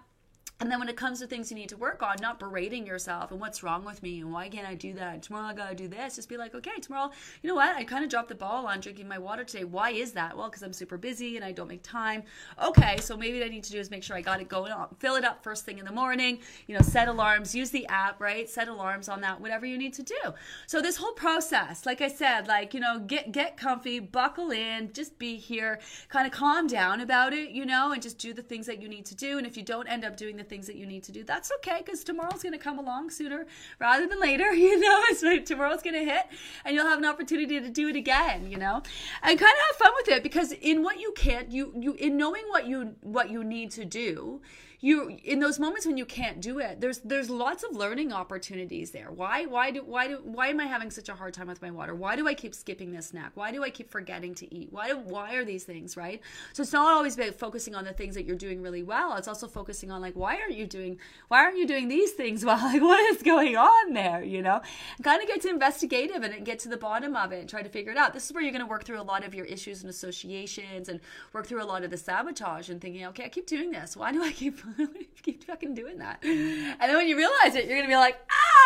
[0.61, 3.31] and then when it comes to things you need to work on, not berating yourself
[3.31, 5.23] and what's wrong with me and why can't I do that?
[5.23, 6.17] Tomorrow I gotta do this.
[6.17, 7.77] Just be like, okay, tomorrow, you know what?
[7.77, 9.63] I kind of dropped the ball on drinking my water today.
[9.63, 10.37] Why is that?
[10.37, 12.25] Well, because I'm super busy and I don't make time.
[12.61, 14.73] Okay, so maybe what I need to do is make sure I got it going
[14.73, 14.89] on.
[14.99, 16.41] Fill it up first thing in the morning.
[16.67, 17.55] You know, set alarms.
[17.55, 18.51] Use the app, right?
[18.51, 19.41] Set alarms on that.
[19.41, 20.35] Whatever you need to do.
[20.67, 24.93] So this whole process, like I said, like you know, get get comfy, buckle in,
[24.93, 28.43] just be here, kind of calm down about it, you know, and just do the
[28.43, 29.39] things that you need to do.
[29.39, 31.25] And if you don't end up doing the things that you need to do.
[31.25, 33.47] That's okay because tomorrow's going to come along sooner
[33.79, 34.53] rather than later.
[34.69, 36.27] You know, tomorrow's going to hit
[36.65, 38.51] and you'll have an opportunity to do it again.
[38.51, 38.83] You know,
[39.23, 42.17] and kind of have fun with it because in what you can't, you you in
[42.17, 44.41] knowing what you what you need to do
[44.81, 48.93] you in those moments when you can't do it there's there's lots of learning opportunities
[48.93, 49.11] there.
[49.11, 51.71] Why why do why do why am i having such a hard time with my
[51.71, 51.95] water?
[51.95, 53.33] Why do i keep skipping this snack?
[53.35, 54.69] Why do i keep forgetting to eat?
[54.71, 56.21] Why why are these things right?
[56.53, 59.17] So it's not always about focusing on the things that you're doing really well.
[59.17, 62.45] It's also focusing on like why aren't you doing why aren't you doing these things
[62.45, 62.59] well?
[62.59, 64.61] Like what is going on there you know?
[65.03, 67.69] Kind of get to investigative and get to the bottom of it and try to
[67.69, 68.15] figure it out.
[68.15, 70.89] This is where you're going to work through a lot of your issues and associations
[70.89, 71.01] and
[71.33, 73.97] work through a lot of the sabotage and thinking okay i keep doing this.
[73.97, 74.57] Why do i keep
[75.23, 76.19] keep fucking doing that.
[76.23, 78.19] And then when you realize it, you're gonna be like,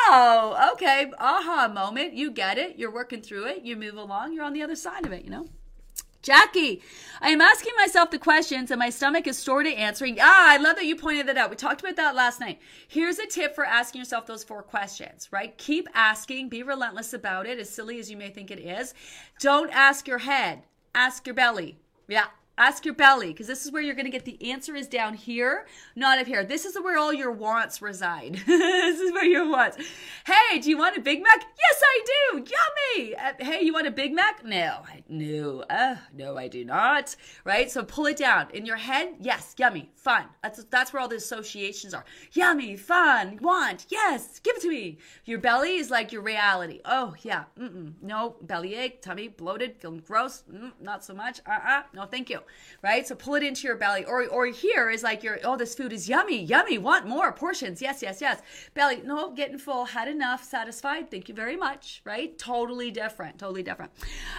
[0.09, 2.15] oh, okay, aha moment.
[2.15, 2.79] You get it.
[2.79, 3.63] You're working through it.
[3.63, 4.33] You move along.
[4.33, 5.25] You're on the other side of it.
[5.25, 5.47] You know.
[6.23, 6.83] Jackie,
[7.21, 10.19] I am asking myself the questions and my stomach is sort of answering.
[10.21, 11.51] Ah, I love that you pointed that out.
[11.51, 12.61] We talked about that last night.
[12.87, 15.59] Here's a tip for asking yourself those four questions, right?
[15.59, 18.95] Keep asking, be relentless about it, as silly as you may think it is.
[19.41, 20.63] Don't ask your head,
[20.95, 21.77] ask your belly.
[22.07, 22.27] Yeah,
[22.59, 25.15] Ask your belly because this is where you're going to get the answer is down
[25.15, 26.45] here, not up here.
[26.45, 28.35] This is where all your wants reside.
[28.47, 29.79] this is where your wants.
[30.27, 31.41] Hey, do you want a Big Mac?
[31.41, 32.45] Yes, I do.
[32.45, 33.17] Yummy.
[33.17, 34.45] Uh, hey, you want a Big Mac?
[34.45, 37.17] No, no, uh, no, I do not.
[37.45, 37.71] Right?
[37.71, 39.15] So pull it down in your head.
[39.19, 40.27] Yes, yummy, fun.
[40.43, 42.05] That's that's where all the associations are.
[42.33, 43.87] Yummy, fun, want.
[43.89, 44.99] Yes, give it to me.
[45.25, 46.81] Your belly is like your reality.
[46.85, 47.95] Oh yeah, Mm-mm.
[48.03, 50.45] no belly ache, tummy bloated, feeling gross.
[50.53, 51.41] Mm, not so much.
[51.47, 52.42] Uh uh no, thank you.
[52.83, 53.07] Right?
[53.07, 54.05] So pull it into your belly.
[54.05, 57.81] Or or here is like your oh, this food is yummy, yummy, want more portions.
[57.81, 58.43] Yes, yes, yes.
[58.75, 61.11] Belly, no, getting full, had enough, satisfied.
[61.11, 62.37] Thank you very much, right?
[62.39, 63.93] Totally different, totally different.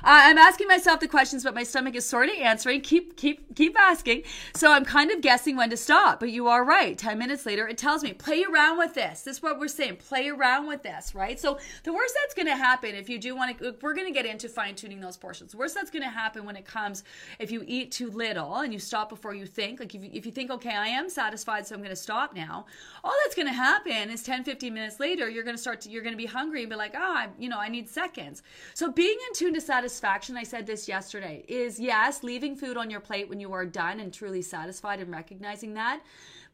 [0.04, 2.82] Uh, I'm asking myself the questions, but my stomach is sort of answering.
[2.82, 4.24] Keep keep keep asking.
[4.56, 6.20] So I'm kind of guessing when to stop.
[6.20, 6.98] But you are right.
[6.98, 9.22] Ten minutes later, it tells me play around with this.
[9.22, 9.98] This is what we're saying.
[9.98, 11.40] Play around with this, right?
[11.40, 14.14] So the worst that's going to happen if you do want to, we're going to
[14.14, 15.52] get into fine tuning those portions.
[15.52, 17.04] The worst that's going to happen when it comes
[17.40, 19.80] if you eat too little and you stop before you think.
[19.80, 22.36] Like if you, if you think, okay, I am satisfied, so I'm going to stop
[22.36, 22.66] now.
[23.04, 25.90] All that's going to happen is 10, 15 minutes later, you're going to start to,
[25.90, 28.42] you're going to be hungry and be like, ah, oh, you know, I need seconds.
[28.74, 32.90] So being in tune to satisfaction, I said this yesterday, is yes, leaving food on
[32.90, 36.02] your plate when you are done and truly satisfied and recognizing that.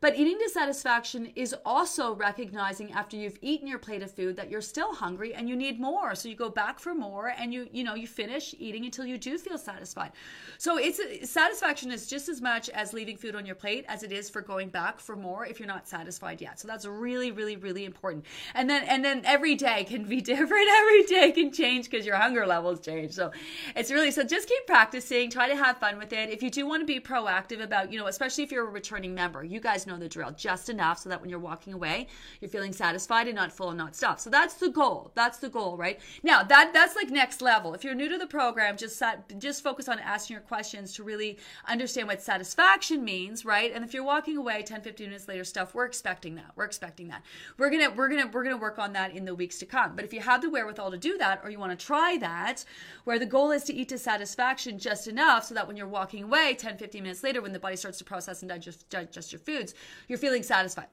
[0.01, 4.61] But eating dissatisfaction is also recognizing after you've eaten your plate of food that you're
[4.61, 6.15] still hungry and you need more.
[6.15, 9.17] So you go back for more and you you know you finish eating until you
[9.17, 10.11] do feel satisfied.
[10.57, 14.13] So it's satisfaction is just as much as leaving food on your plate as it
[14.13, 16.61] is for going back for more if you're not satisfied yet.
[16.61, 18.25] So that's really really really important.
[18.55, 20.67] And then and then every day can be different.
[20.69, 23.11] Every day can change because your hunger levels change.
[23.11, 23.31] So
[23.75, 25.29] it's really so just keep practicing.
[25.29, 26.29] Try to have fun with it.
[26.29, 29.13] If you do want to be proactive about you know especially if you're a returning
[29.13, 32.07] member, you guys know the drill just enough so that when you're walking away,
[32.39, 34.21] you're feeling satisfied and not full and not stuffed.
[34.21, 35.11] So that's the goal.
[35.15, 35.99] That's the goal, right?
[36.23, 37.73] Now that that's like next level.
[37.73, 41.03] If you're new to the program, just sat, just focus on asking your questions to
[41.03, 43.73] really understand what satisfaction means, right?
[43.73, 46.51] And if you're walking away 10, 15 minutes later, stuff, we're expecting that.
[46.55, 47.23] We're expecting that.
[47.57, 49.95] We're gonna we're gonna we're gonna work on that in the weeks to come.
[49.95, 52.63] But if you have the wherewithal to do that, or you want to try that,
[53.03, 56.23] where the goal is to eat to satisfaction just enough so that when you're walking
[56.23, 59.39] away 10, 15 minutes later, when the body starts to process and digest, digest your
[59.39, 59.73] foods,
[60.07, 60.87] you're feeling satisfied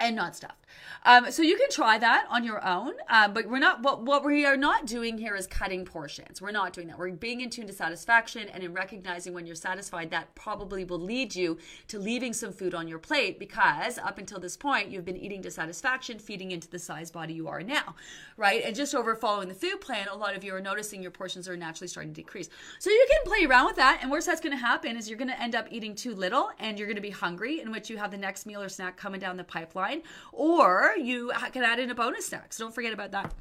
[0.00, 0.66] and not stuffed.
[1.04, 3.82] Um, so you can try that on your own, um, but we're not.
[3.82, 6.42] What, what we are not doing here is cutting portions.
[6.42, 6.98] We're not doing that.
[6.98, 10.10] We're being in tune to satisfaction and in recognizing when you're satisfied.
[10.10, 11.58] That probably will lead you
[11.88, 15.42] to leaving some food on your plate because up until this point you've been eating
[15.42, 17.94] to satisfaction, feeding into the size body you are now,
[18.36, 18.62] right?
[18.64, 21.48] And just over following the food plan, a lot of you are noticing your portions
[21.48, 22.48] are naturally starting to decrease.
[22.78, 24.00] So you can play around with that.
[24.02, 26.50] And worst that's going to happen is you're going to end up eating too little
[26.58, 28.96] and you're going to be hungry, in which you have the next meal or snack
[28.96, 29.89] coming down the pipeline
[30.32, 32.52] or you can add in a bonus snack.
[32.52, 33.32] So don't forget about that.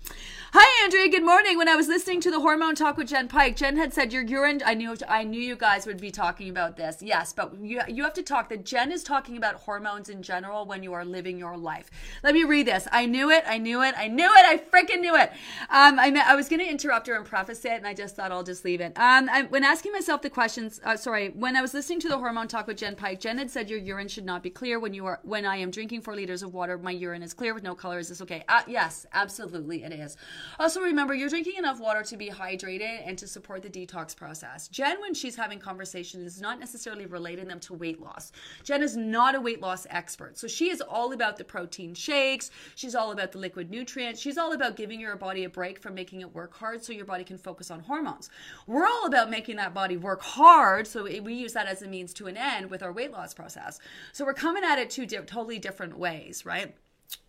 [0.54, 1.10] Hi, Andrea.
[1.10, 1.58] Good morning.
[1.58, 4.24] When I was listening to the hormone talk with Jen Pike, Jen had said your
[4.24, 4.62] urine.
[4.66, 7.02] I knew I knew you guys would be talking about this.
[7.02, 8.50] Yes, but you you have to talk.
[8.50, 11.92] That Jen is talking about hormones in general when you are living your life.
[12.24, 12.88] Let me read this.
[12.92, 13.44] I knew it.
[13.48, 13.94] I knew it.
[13.98, 14.46] I knew it.
[14.46, 15.32] I freaking knew it.
[15.70, 18.32] Um, I I was going to interrupt her and preface it, and I just thought
[18.32, 18.94] I'll just leave it.
[18.98, 22.18] Um, I, when asking myself the questions, uh, sorry, when I was listening to the
[22.18, 24.94] hormone talk with Jen Pike, Jen had said your urine should not be clear when
[24.94, 27.64] you are when I am drinking four liters of water my urine is clear with
[27.64, 28.00] no color.
[28.00, 28.44] Is this okay?
[28.48, 30.18] Uh, yes, absolutely, it is.
[30.60, 34.68] Also, remember you're drinking enough water to be hydrated and to support the detox process.
[34.68, 38.32] Jen, when she's having conversations, is not necessarily relating them to weight loss.
[38.64, 42.52] Jen is not a weight loss expert, so she is all about the protein shakes.
[42.76, 44.22] She's all about the liquid nutrients.
[44.22, 47.06] She's all about giving your body a break from making it work hard, so your
[47.06, 48.30] body can focus on hormones.
[48.68, 52.14] We're all about making that body work hard, so we use that as a means
[52.14, 53.80] to an end with our weight loss process.
[54.14, 56.76] So we're coming at it two di- totally different ways, right?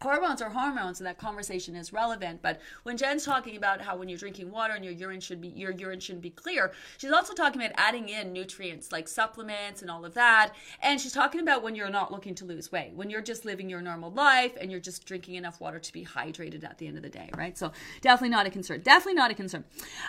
[0.02, 2.40] Hormones are hormones and that conversation is relevant.
[2.42, 5.48] But when jen's talking about how when you're drinking water and your urine should be
[5.48, 9.90] your urine shouldn't be clear she's also talking about adding in nutrients like supplements and
[9.90, 10.52] all of that.
[10.82, 13.68] And she's talking about when you're not looking to lose weight when you're just living
[13.68, 16.96] your normal life and you're just drinking enough water to be hydrated at the end
[16.96, 17.56] of the day right?
[17.56, 19.64] So definitely not a concern definitely not a concern.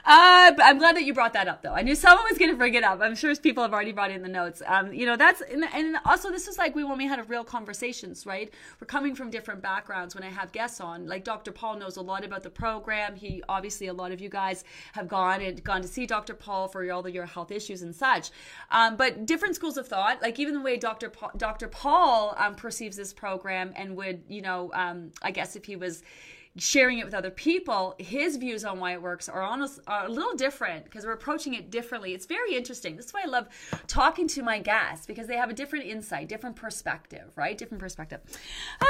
[0.06, 1.74] Uh, i'm glad that you brought that up though.
[1.74, 3.00] I knew someone was going to bring it up.
[3.02, 4.62] I'm sure people have already brought in the notes.
[4.66, 7.24] Um, you know that's and, and also this is like we when we had a
[7.24, 8.52] real conversations right?
[8.80, 11.08] We're coming from different backgrounds when I have guests on.
[11.08, 11.52] Like Dr.
[11.52, 13.16] Paul knows a lot about the program.
[13.16, 16.34] He obviously a lot of you guys have gone and gone to see Dr.
[16.34, 18.32] Paul for all of your health issues and such.
[18.70, 21.10] Um, but different schools of thought, like even the way Dr.
[21.10, 21.68] Paul, Dr.
[21.68, 26.04] Paul um, perceives this program and would, you know, um, I guess if he was
[26.58, 30.10] sharing it with other people, his views on why it works are almost are a
[30.10, 32.14] little different because we're approaching it differently.
[32.14, 32.98] It's very interesting.
[32.98, 33.48] This is why I love
[33.88, 37.58] talking to my guests because they have a different insight, different perspective, right?
[37.58, 38.20] Different perspective.
[38.82, 38.86] Uh,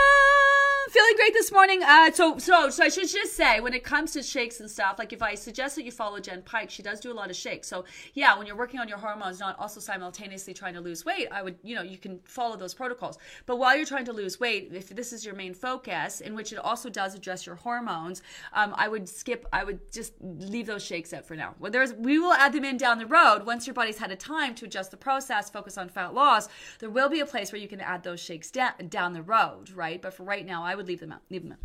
[0.89, 1.83] feeling great this morning.
[1.83, 4.97] Uh, so, so, so I should just say, when it comes to shakes and stuff,
[4.97, 7.35] like if I suggest that you follow Jen Pike, she does do a lot of
[7.35, 7.67] shakes.
[7.67, 11.27] So, yeah, when you're working on your hormones, not also simultaneously trying to lose weight,
[11.31, 13.17] I would, you know, you can follow those protocols.
[13.45, 16.53] But while you're trying to lose weight, if this is your main focus, in which
[16.53, 18.21] it also does address your hormones,
[18.53, 19.45] um, I would skip.
[19.53, 21.55] I would just leave those shakes out for now.
[21.59, 24.15] Well, there's, we will add them in down the road once your body's had a
[24.15, 26.47] time to adjust the process, focus on fat loss.
[26.79, 29.71] There will be a place where you can add those shakes da- down the road,
[29.71, 30.01] right?
[30.01, 31.21] But for right now, I would would leave them out.
[31.29, 31.59] Leave them out.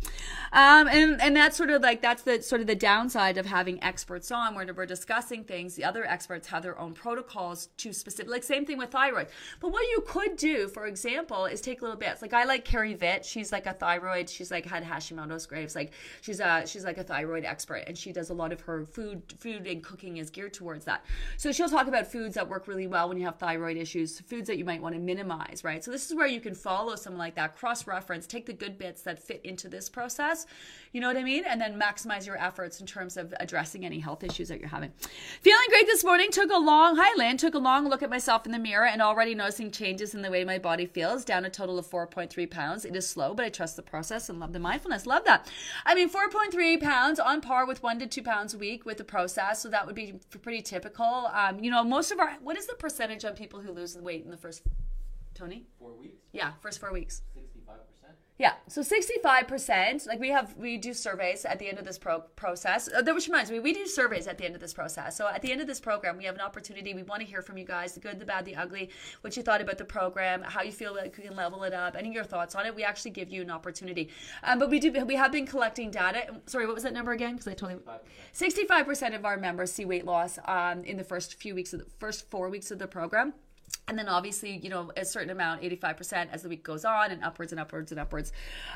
[0.53, 3.83] Um, and and that's sort of like that's the sort of the downside of having
[3.83, 5.75] experts on where we're discussing things.
[5.75, 8.31] The other experts have their own protocols to specific.
[8.31, 9.27] Like same thing with thyroid.
[9.59, 12.21] But what you could do, for example, is take little bits.
[12.21, 13.23] Like I like Carrie Vitt.
[13.23, 14.29] She's like a thyroid.
[14.29, 15.75] She's like had Hashimoto's Graves.
[15.75, 18.85] Like she's a she's like a thyroid expert, and she does a lot of her
[18.85, 21.03] food food and cooking is geared towards that.
[21.37, 24.47] So she'll talk about foods that work really well when you have thyroid issues, foods
[24.47, 25.83] that you might want to minimize, right?
[25.83, 28.77] So this is where you can follow something like that, cross reference, take the good
[28.77, 30.45] bits that fit into this process,
[30.91, 31.43] you know what I mean?
[31.45, 34.91] And then maximize your efforts in terms of addressing any health issues that you're having.
[35.41, 38.45] Feeling great this morning, took a long, hi Lynn, took a long look at myself
[38.45, 41.49] in the mirror and already noticing changes in the way my body feels, down a
[41.49, 42.85] total of 4.3 pounds.
[42.85, 45.05] It is slow, but I trust the process and love the mindfulness.
[45.05, 45.49] Love that.
[45.85, 49.03] I mean, 4.3 pounds on par with one to two pounds a week with the
[49.03, 49.61] process.
[49.61, 51.29] So that would be pretty typical.
[51.33, 54.01] Um, you know, most of our, what is the percentage on people who lose the
[54.01, 54.63] weight in the first,
[55.33, 55.65] Tony?
[55.79, 57.21] Four weeks, Yeah, first four weeks.
[58.39, 60.05] Yeah, so sixty-five percent.
[60.05, 62.87] Like we have, we do surveys at the end of this pro- process.
[62.87, 65.17] Uh, which reminds me, we do surveys at the end of this process.
[65.17, 66.93] So at the end of this program, we have an opportunity.
[66.93, 68.91] We want to hear from you guys: the good, the bad, the ugly.
[69.21, 71.95] What you thought about the program, how you feel like we can level it up,
[71.97, 72.75] any of your thoughts on it.
[72.75, 74.09] We actually give you an opportunity.
[74.43, 76.27] Um, but we do, we have been collecting data.
[76.45, 77.33] Sorry, what was that number again?
[77.33, 77.81] Because I totally.
[78.33, 81.79] Sixty-five percent of our members see weight loss um, in the first few weeks of
[81.79, 83.33] the first four weeks of the program
[83.87, 87.23] and then obviously you know a certain amount 85% as the week goes on and
[87.23, 88.31] upwards and upwards and upwards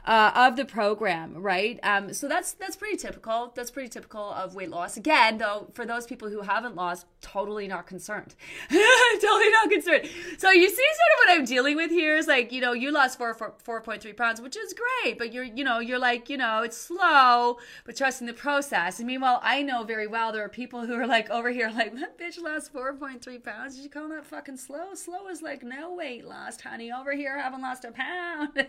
[0.05, 1.79] uh, of the program right?
[1.83, 3.51] Um, so that's that's pretty typical.
[3.55, 4.97] That's pretty typical of weight loss.
[4.97, 8.35] Again though for those people who haven't lost totally not concerned.
[9.21, 10.09] Totally not concerned.
[10.37, 12.91] So you see sort of what i'm dealing with here is like you know you
[12.91, 16.37] lost 4, 4 4.3 pounds which is great but you're you know you're like you
[16.37, 18.99] know it's slow but trusting the process.
[18.99, 21.95] And meanwhile i know very well there are people who are like over here like
[21.95, 23.75] that bitch lost 4.3 pounds.
[23.75, 26.91] Did you call that fucking slow slow is like no weight lost, honey.
[26.91, 28.67] Over here, I haven't lost a pound.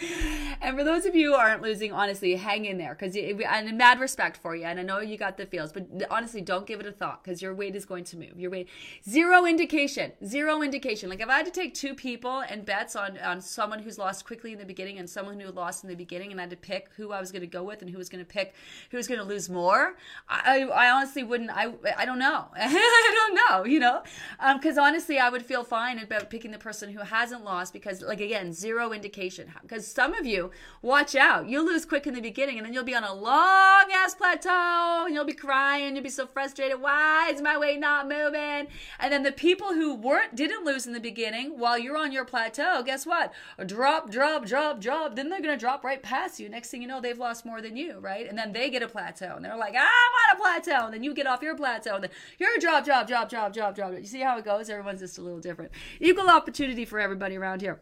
[0.60, 3.98] and for those of you who aren't losing, honestly, hang in there because in mad
[3.98, 6.86] respect for you, and I know you got the feels, but honestly, don't give it
[6.86, 8.38] a thought because your weight is going to move.
[8.38, 8.68] Your weight,
[9.08, 11.08] zero indication, zero indication.
[11.08, 14.24] Like if I had to take two people and bets on on someone who's lost
[14.24, 16.56] quickly in the beginning and someone who lost in the beginning, and I had to
[16.56, 18.54] pick who I was going to go with and who was going to pick
[18.90, 19.96] who was going to lose more,
[20.28, 21.50] I, I honestly wouldn't.
[21.50, 22.46] I I don't know.
[22.56, 23.64] I don't know.
[23.64, 24.02] You know,
[24.54, 28.02] because um, honestly, I would feel fine about picking the person who hasn't lost because,
[28.02, 29.52] like again, zero indication.
[29.62, 30.50] Because some of you,
[30.82, 31.48] watch out.
[31.48, 35.04] You'll lose quick in the beginning and then you'll be on a long ass plateau
[35.06, 35.94] and you'll be crying.
[35.94, 36.80] You'll be so frustrated.
[36.80, 38.68] Why is my weight not moving?
[38.98, 42.24] And then the people who weren't, didn't lose in the beginning while you're on your
[42.24, 43.32] plateau, guess what?
[43.66, 45.16] Drop, drop, drop, drop.
[45.16, 46.48] Then they're going to drop right past you.
[46.48, 48.28] Next thing you know, they've lost more than you, right?
[48.28, 50.86] And then they get a plateau and they're like, I'm on a plateau.
[50.86, 53.74] And then you get off your plateau and then you're drop, drop, drop, drop, drop,
[53.74, 53.92] drop.
[53.92, 54.68] You see how it goes?
[54.70, 55.72] Everyone's just a little different.
[56.00, 57.80] Equal opportunity for everybody around here.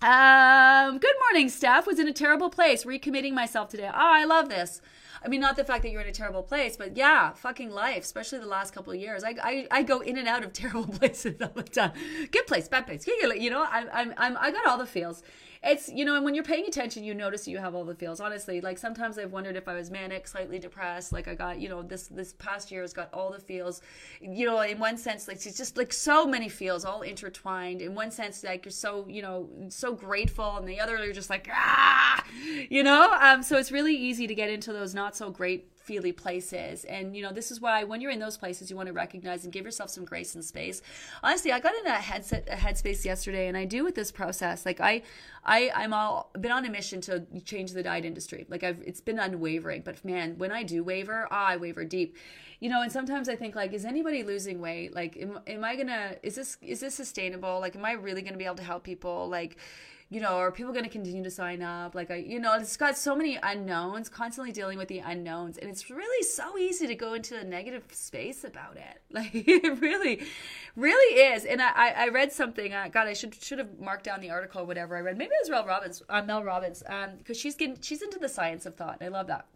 [0.00, 1.86] Um, good morning, Steph.
[1.86, 3.88] Was in a terrible place, recommitting myself today.
[3.88, 4.80] Oh, I love this.
[5.24, 8.02] I mean, not the fact that you're in a terrible place, but yeah, fucking life,
[8.02, 9.22] especially the last couple of years.
[9.22, 11.92] I, I, I go in and out of terrible places all the time.
[12.30, 13.06] Good place, bad place.
[13.06, 15.22] You know, I'm, I'm, I'm, I got all the feels
[15.64, 18.20] it's you know and when you're paying attention you notice you have all the feels.
[18.20, 21.68] Honestly like sometimes i've wondered if i was manic slightly depressed like i got you
[21.68, 23.80] know this this past year has got all the feels.
[24.20, 27.80] You know in one sense like it's just like so many feels all intertwined.
[27.80, 31.30] In one sense like you're so you know so grateful and the other you're just
[31.30, 32.24] like ah!
[32.68, 33.16] You know?
[33.20, 36.84] Um so it's really easy to get into those not so great feely places.
[36.84, 39.44] And, you know, this is why when you're in those places, you want to recognize
[39.44, 40.82] and give yourself some grace and space.
[41.22, 44.64] Honestly, I got in a headset, a headspace yesterday and I do with this process.
[44.64, 45.02] Like I,
[45.44, 48.46] I, I'm all been on a mission to change the diet industry.
[48.48, 52.16] Like I've, it's been unwavering, but man, when I do waver, oh, I waver deep
[52.60, 55.74] you know and sometimes i think like is anybody losing weight like am, am i
[55.74, 58.84] gonna is this is this sustainable like am i really gonna be able to help
[58.84, 59.56] people like
[60.12, 61.94] you know, are people going to continue to sign up?
[61.94, 65.56] Like, I, you know, it's got so many unknowns, constantly dealing with the unknowns.
[65.56, 69.00] And it's really so easy to go into a negative space about it.
[69.12, 70.22] Like, it really,
[70.74, 71.44] really is.
[71.44, 74.62] And I, I read something, uh, God, I should, should have marked down the article
[74.62, 75.18] or whatever I read.
[75.18, 78.28] Maybe it was Mel Robbins, uh, Mel Robbins, because um, she's getting, she's into the
[78.28, 78.98] science of thought.
[79.02, 79.46] I love that.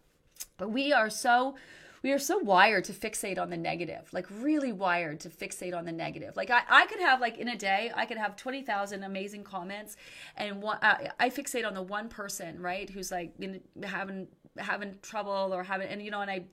[0.57, 1.55] But we are so,
[2.03, 5.85] we are so wired to fixate on the negative like really wired to fixate on
[5.85, 9.03] the negative like i, I could have like in a day i could have 20000
[9.03, 9.97] amazing comments
[10.35, 14.95] and one, uh, i fixate on the one person right who's like in, having having
[15.01, 16.43] trouble or having and you know and i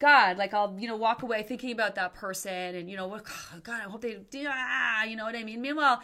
[0.00, 3.24] God, like I'll, you know, walk away thinking about that person and, you know, what,
[3.62, 4.16] God, I hope they,
[4.48, 5.60] ah, you know what I mean?
[5.60, 6.00] Meanwhile,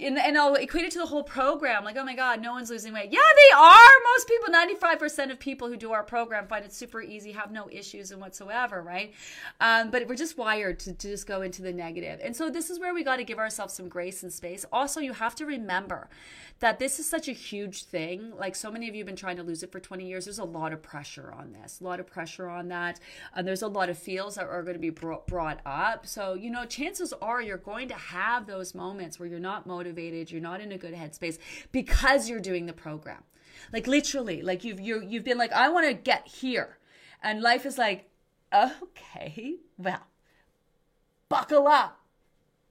[0.00, 1.84] and, and I'll equate it to the whole program.
[1.84, 3.12] Like, oh my God, no one's losing weight.
[3.12, 3.90] Yeah, they are.
[4.14, 7.68] Most people, 95% of people who do our program find it super easy, have no
[7.70, 9.12] issues and whatsoever, right?
[9.60, 12.20] Um, but we're just wired to, to just go into the negative.
[12.22, 14.64] And so this is where we got to give ourselves some grace and space.
[14.72, 16.08] Also, you have to remember
[16.62, 18.32] that this is such a huge thing.
[18.38, 20.26] Like so many of you have been trying to lose it for 20 years.
[20.26, 23.00] There's a lot of pressure on this, a lot of pressure on that.
[23.34, 26.06] And there's a lot of feels that are going to be brought up.
[26.06, 29.81] So, you know, chances are you're going to have those moments where you're not motivated,
[29.86, 31.38] you're not in a good headspace
[31.70, 33.22] because you're doing the program.
[33.72, 36.78] Like literally, like you've you you've been like, I want to get here.
[37.22, 38.10] And life is like,
[38.52, 40.06] okay, well,
[41.28, 42.01] buckle up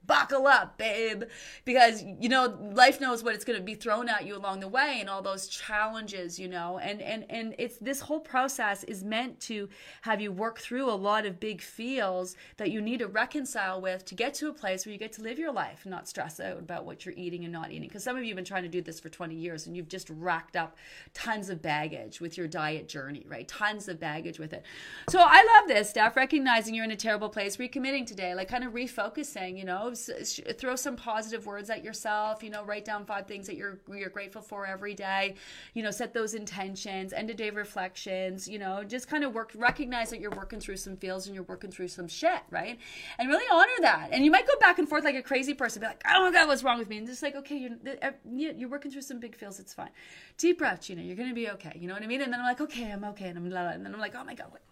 [0.06, 1.24] buckle up, babe,
[1.64, 4.68] because you know life knows what it's going to be thrown at you along the
[4.68, 6.78] way and all those challenges, you know.
[6.78, 9.68] And and and it's this whole process is meant to
[10.02, 14.04] have you work through a lot of big feels that you need to reconcile with
[14.06, 16.40] to get to a place where you get to live your life and not stress
[16.40, 17.88] out about what you're eating and not eating.
[17.88, 19.88] Because some of you have been trying to do this for 20 years and you've
[19.88, 20.76] just racked up
[21.14, 23.46] tons of baggage with your diet journey, right?
[23.48, 24.64] Tons of baggage with it.
[25.08, 28.64] So I love this stuff, recognizing you're in a terrible place, recommitting today, like kind
[28.64, 32.42] of refocusing, you know, throw some positive words at yourself.
[32.42, 35.34] You know, write down five things that you're you're grateful for every day.
[35.74, 38.48] You know, set those intentions, end of day reflections.
[38.48, 41.44] You know, just kind of work, recognize that you're working through some feels and you're
[41.44, 42.78] working through some shit, right?
[43.18, 44.08] And really honor that.
[44.12, 46.32] And you might go back and forth like a crazy person, be like, oh my
[46.32, 46.98] god, what's wrong with me?
[46.98, 49.60] And just like, okay, you're you're working through some big feels.
[49.60, 49.90] It's fine.
[50.38, 51.76] Deep breath, you know, you're gonna be okay.
[51.78, 52.22] You know what I mean?
[52.22, 54.34] And then I'm like, okay, I'm okay, and I'm and then I'm like, oh my
[54.34, 54.62] god, what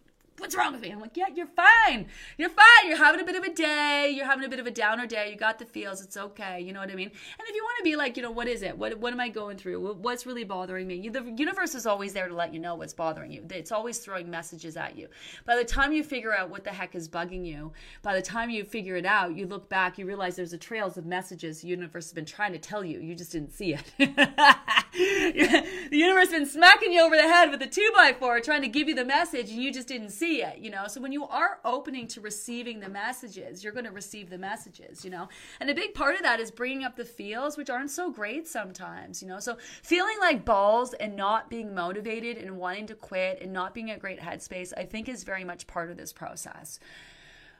[0.41, 0.91] what's wrong with me?
[0.91, 2.07] I'm like, yeah, you're fine.
[2.38, 2.86] You're fine.
[2.86, 4.12] You're having a bit of a day.
[4.14, 5.30] You're having a bit of a downer day.
[5.30, 6.03] You got the feels.
[6.03, 6.61] It's okay.
[6.61, 7.09] You know what I mean?
[7.09, 8.76] And if you want to be like, you know, what is it?
[8.76, 9.95] What what am I going through?
[9.95, 11.09] What's really bothering me?
[11.09, 13.45] The universe is always there to let you know what's bothering you.
[13.51, 15.09] It's always throwing messages at you.
[15.45, 17.72] By the time you figure out what the heck is bugging you,
[18.03, 20.97] by the time you figure it out, you look back, you realize there's a trails
[20.97, 23.01] of messages the universe has been trying to tell you.
[23.01, 23.93] You just didn't see it.
[23.99, 28.62] the universe has been smacking you over the head with a two by four, trying
[28.62, 30.59] to give you the message, and you just didn't see it.
[30.59, 33.91] You know, so when when you are opening to receiving the messages, you're going to
[33.91, 35.28] receive the messages, you know?
[35.59, 38.47] And a big part of that is bringing up the feels, which aren't so great
[38.47, 39.41] sometimes, you know?
[39.41, 43.91] So feeling like balls and not being motivated and wanting to quit and not being
[43.91, 46.78] a great headspace, I think is very much part of this process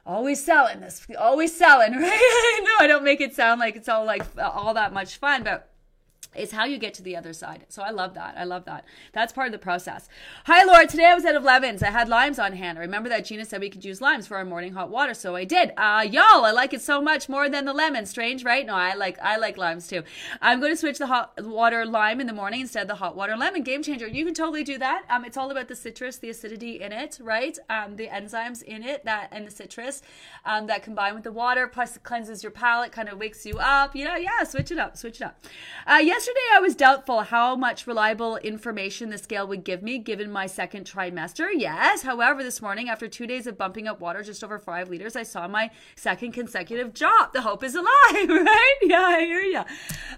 [0.03, 4.03] always selling this always selling right no i don't make it sound like it's all
[4.03, 5.69] like all that much fun but
[6.35, 7.65] is how you get to the other side.
[7.67, 8.35] So I love that.
[8.37, 8.85] I love that.
[9.11, 10.07] That's part of the process.
[10.45, 10.87] Hi, Laura.
[10.87, 11.83] Today I was at Levin's.
[11.83, 12.77] I had limes on hand.
[12.77, 15.35] I remember that Gina said we could use limes for our morning hot water, so
[15.35, 15.71] I did.
[15.75, 18.05] Uh, y'all, I like it so much more than the lemon.
[18.05, 18.65] Strange, right?
[18.65, 20.03] No, I like I like limes too.
[20.41, 23.15] I'm going to switch the hot water lime in the morning instead of the hot
[23.15, 23.63] water lemon.
[23.63, 24.07] Game changer.
[24.07, 25.03] You can totally do that.
[25.09, 27.57] Um, it's all about the citrus, the acidity in it, right?
[27.69, 30.01] Um, the enzymes in it that and the citrus
[30.45, 31.67] um, that combine with the water.
[31.67, 33.95] Plus, it cleanses your palate, kind of wakes you up.
[33.95, 34.43] You know, yeah.
[34.43, 34.95] Switch it up.
[34.95, 35.37] Switch it up.
[35.85, 39.97] Uh, yes Yesterday, I was doubtful how much reliable information the scale would give me
[39.97, 41.49] given my second trimester.
[41.51, 42.03] Yes.
[42.03, 45.23] However, this morning, after two days of bumping up water just over five liters, I
[45.23, 47.33] saw my second consecutive drop.
[47.33, 47.87] The hope is alive,
[48.29, 48.75] right?
[48.83, 49.63] Yeah, I hear you.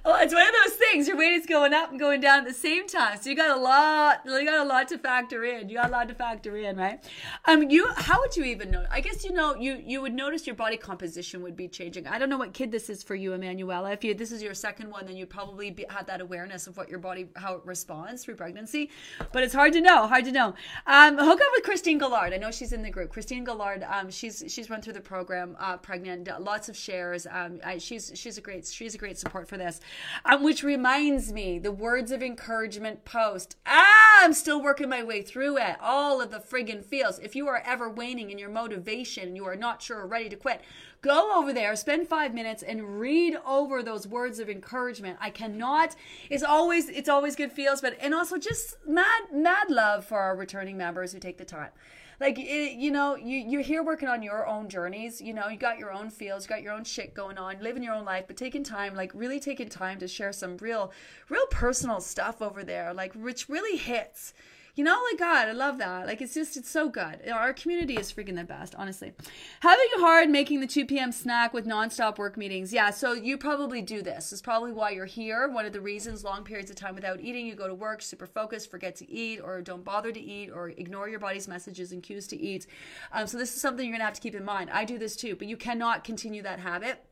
[0.03, 1.07] Well, it's one of those things.
[1.07, 3.17] Your weight is going up and going down at the same time.
[3.21, 5.69] So you got a lot, you got a lot to factor in.
[5.69, 7.01] You got a lot to factor in, right?
[7.45, 8.83] Um, you, how would you even know?
[8.91, 12.07] I guess you know, you you would notice your body composition would be changing.
[12.07, 13.93] I don't know what kid this is for you, Emanuela.
[13.93, 16.77] If you this is your second one, then you'd probably be, had that awareness of
[16.77, 18.89] what your body how it responds through pregnancy.
[19.31, 20.07] But it's hard to know.
[20.07, 20.55] Hard to know.
[20.87, 22.33] Um, hook up with Christine Gallard.
[22.33, 23.11] I know she's in the group.
[23.11, 23.83] Christine Gallard.
[23.83, 26.29] Um, she's she's run through the program, uh, pregnant.
[26.41, 27.27] Lots of shares.
[27.29, 29.79] Um, I, she's she's a great she's a great support for this.
[30.25, 33.55] Um, which reminds me, the words of encouragement post.
[33.65, 35.75] Ah, I'm still working my way through it.
[35.81, 37.19] All of the friggin' feels.
[37.19, 40.35] If you are ever waning in your motivation, you are not sure or ready to
[40.35, 40.61] quit
[41.03, 45.17] Go over there, spend five minutes and read over those words of encouragement.
[45.19, 45.97] I cannot,
[46.29, 50.33] it's always, it's always good feels, but, and also just mad, mad love for our
[50.33, 51.71] returning members who take the time
[52.19, 55.57] like it, you know you, you're here working on your own journeys you know you
[55.57, 58.25] got your own feels you got your own shit going on living your own life
[58.27, 60.91] but taking time like really taking time to share some real
[61.29, 64.33] real personal stuff over there like which really hits
[64.75, 66.07] you know, like God, I love that.
[66.07, 67.29] Like it's just, it's so good.
[67.31, 69.13] Our community is freaking the best, honestly.
[69.59, 71.11] Having a hard making the 2 p.m.
[71.11, 72.73] snack with nonstop work meetings.
[72.73, 74.33] Yeah, so you probably do this.
[74.33, 75.47] It's probably why you're here.
[75.47, 78.25] One of the reasons long periods of time without eating, you go to work super
[78.25, 82.01] focused, forget to eat, or don't bother to eat, or ignore your body's messages and
[82.01, 82.65] cues to eat.
[83.11, 84.71] Um, so this is something you're gonna have to keep in mind.
[84.71, 87.05] I do this too, but you cannot continue that habit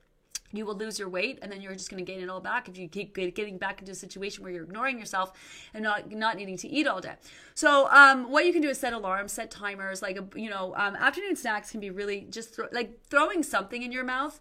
[0.52, 2.68] you will lose your weight and then you're just going to gain it all back
[2.68, 5.34] if you keep getting back into a situation where you're ignoring yourself
[5.74, 7.16] and not not needing to eat all day
[7.54, 10.74] so um, what you can do is set alarms set timers like a, you know
[10.76, 14.40] um, afternoon snacks can be really just like throwing something in your mouth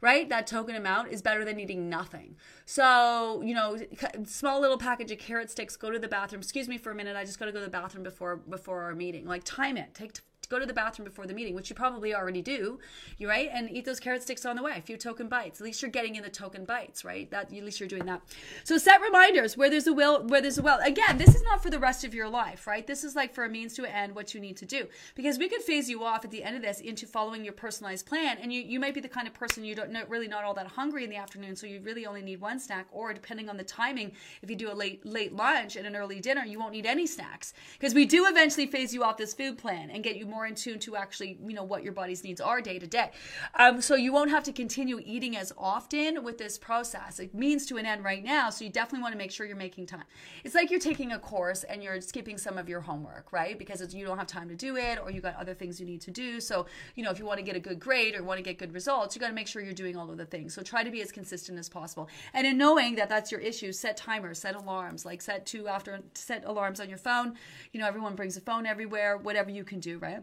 [0.00, 0.28] right?
[0.28, 2.36] That token amount is better than eating nothing.
[2.64, 3.78] So, you know,
[4.24, 6.40] small little package of carrot sticks, go to the bathroom.
[6.40, 7.16] Excuse me for a minute.
[7.16, 9.26] I just got to go to the bathroom before before our meeting.
[9.26, 9.94] Like time it.
[9.94, 10.12] Take
[10.48, 12.78] go to the bathroom before the meeting, which you probably already do,
[13.18, 14.74] you right, and eat those carrot sticks on the way.
[14.76, 15.60] A few token bites.
[15.60, 17.30] At least you're getting in the token bites, right?
[17.30, 18.22] That at least you're doing that.
[18.64, 20.78] So set reminders where there's a will, where there's a will.
[20.84, 22.86] Again, this is not for the rest of your life, right?
[22.86, 25.38] This is like for a means to an end, what you need to do, because
[25.38, 28.38] we could phase you off at the end of this into following your personalized plan,
[28.40, 30.54] and you you might be the kind of person you don't know, really not all
[30.54, 33.56] that hungry in the afternoon, so you really only need one snack, or depending on
[33.56, 36.72] the timing, if you do a late late lunch and an early dinner, you won't
[36.72, 40.16] need any snacks because we do eventually phase you off this food plan and get
[40.16, 42.78] you more in tune to actually actually, you know, what your body's needs are day
[42.78, 43.10] to day.
[43.58, 47.18] Um, so you won't have to continue eating as often with this process.
[47.18, 48.50] It means to an end right now.
[48.50, 50.04] So you definitely want to make sure you're making time.
[50.44, 53.58] It's like you're taking a course and you're skipping some of your homework, right?
[53.58, 56.00] Because you don't have time to do it or you got other things you need
[56.02, 56.40] to do.
[56.40, 58.58] So, you know, if you want to get a good grade or want to get
[58.58, 60.54] good results, you got to make sure you're doing all of the things.
[60.54, 62.08] So try to be as consistent as possible.
[62.34, 66.00] And in knowing that that's your issue, set timers, set alarms, like set two after,
[66.14, 67.34] set alarms on your phone.
[67.72, 70.22] You know, everyone brings a phone everywhere, whatever you can do, right?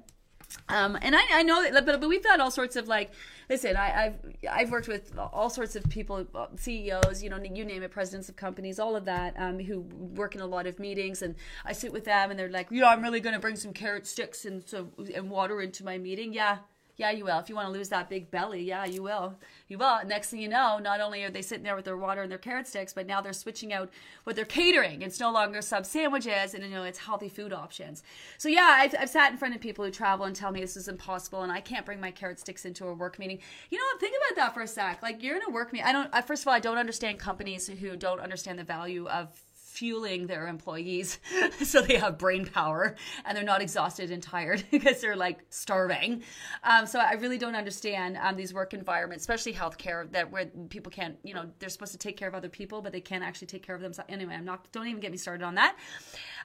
[0.69, 3.11] Um, and I, I know that, but, but we've had all sorts of like,
[3.49, 4.19] listen, I, have
[4.49, 6.25] I've worked with all sorts of people,
[6.57, 10.35] CEOs, you know, you name it, presidents of companies, all of that, um, who work
[10.35, 12.87] in a lot of meetings, and I sit with them, and they're like, you know,
[12.87, 16.33] I'm really going to bring some carrot sticks and so and water into my meeting.
[16.33, 16.57] Yeah,
[16.97, 17.39] yeah, you will.
[17.39, 19.35] If you want to lose that big belly, yeah, you will.
[19.67, 19.99] You will.
[20.05, 22.37] Next thing you know, not only are they sitting there with their water and their
[22.37, 23.89] carrot sticks, but now they're switching out
[24.23, 25.01] what they're catering.
[25.01, 28.01] It's no longer sub sandwiches, and you know it's healthy food options.
[28.37, 30.77] So yeah, I've, I've sat in front of people who travel and tell me this
[30.77, 33.39] is impossible, and I can't bring my carrot sticks into a work meeting.
[33.69, 33.99] You know, what?
[33.99, 35.03] think about that for a sec.
[35.03, 35.87] Like you're in a work meeting.
[35.87, 36.27] I don't.
[36.27, 39.44] First of all, I don't understand companies who don't understand the value of
[39.75, 41.19] fueling their employees
[41.63, 42.95] so they have brain power
[43.25, 46.23] and they're not exhausted and tired because they're like starving.
[46.63, 50.91] Um, so I really don't understand um, these work environments, especially healthcare, that where people
[50.91, 53.47] can't, you know, they're supposed to take care of other people, but they can't actually
[53.47, 54.09] take care of themselves.
[54.11, 54.71] Anyway, I'm not.
[54.71, 55.75] Don't even get me started on that.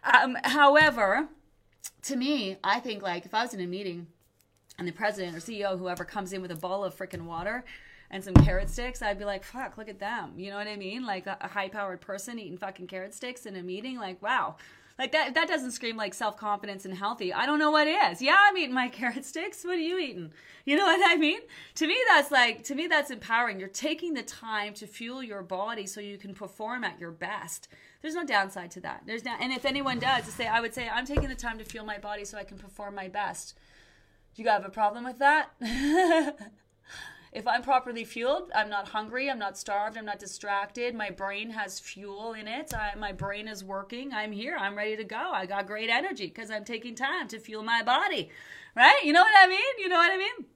[0.02, 1.28] Um, however,
[2.02, 4.08] to me, I think like if I was in a meeting
[4.78, 7.64] and the president or CEO, whoever comes in with a ball of freaking water
[8.10, 10.32] and some carrot sticks, I'd be like, fuck, look at them.
[10.36, 11.04] You know what I mean?
[11.06, 13.98] Like a, high powered person eating fucking carrot sticks in a meeting.
[13.98, 14.56] Like, wow.
[14.98, 17.32] Like that, that doesn't scream like self confidence and healthy.
[17.32, 18.20] I don't know what is.
[18.20, 19.64] Yeah, I'm eating my carrot sticks.
[19.64, 20.32] What are you eating?
[20.66, 21.40] You know what I mean?
[21.76, 23.58] To me, that's like, to me, that's empowering.
[23.58, 27.68] You're taking the time to fuel your body so you can perform at your best.
[28.02, 29.04] There's no downside to that.
[29.06, 31.58] There's not, and if anyone does, to say, I would say, I'm taking the time
[31.58, 33.56] to fuel my body so I can perform my best.
[34.34, 35.50] Do you have a problem with that?
[37.32, 40.94] if I'm properly fueled, I'm not hungry, I'm not starved, I'm not distracted.
[40.96, 42.74] My brain has fuel in it.
[42.74, 44.12] I, my brain is working.
[44.12, 44.56] I'm here.
[44.58, 45.30] I'm ready to go.
[45.32, 48.30] I got great energy because I'm taking time to fuel my body.
[48.74, 49.00] Right?
[49.04, 49.60] You know what I mean?
[49.78, 50.46] You know what I mean?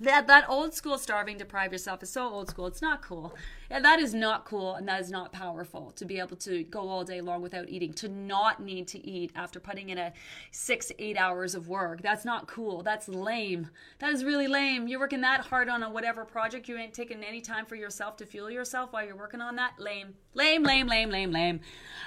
[0.00, 2.66] That that old school starving deprive yourself is so old school.
[2.66, 3.34] It's not cool.
[3.68, 7.04] That is not cool and that is not powerful to be able to go all
[7.04, 10.12] day long without eating, to not need to eat after putting in a
[10.50, 12.02] six, eight hours of work.
[12.02, 12.82] That's not cool.
[12.82, 13.70] That's lame.
[13.98, 14.88] That is really lame.
[14.88, 16.68] You're working that hard on a whatever project.
[16.68, 19.74] You ain't taking any time for yourself to fuel yourself while you're working on that.
[19.78, 20.14] Lame.
[20.34, 21.60] Lame, lame, lame, lame, lame.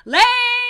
[0.06, 0.24] Lame,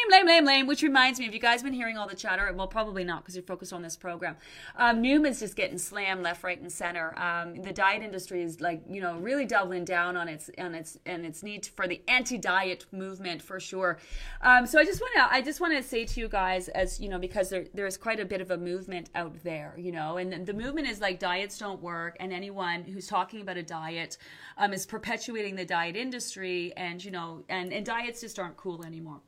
[0.09, 0.65] lame, lame, lame.
[0.65, 2.51] Which reminds me, have you guys been hearing all the chatter?
[2.55, 4.37] Well, probably not because you're focused on this program.
[4.77, 7.13] Um, Noom's just getting slammed left, right, and center.
[7.19, 10.78] Um, the diet industry is like, you know, really doubling down on its on its
[11.05, 13.97] and its need for the anti-diet movement for sure.
[14.41, 16.99] Um, so I just want to I just want to say to you guys as
[16.99, 19.91] you know because there there is quite a bit of a movement out there, you
[19.91, 23.63] know, and the movement is like diets don't work, and anyone who's talking about a
[23.63, 24.17] diet
[24.57, 28.85] um, is perpetuating the diet industry, and you know, and and diets just aren't cool
[28.85, 29.21] anymore.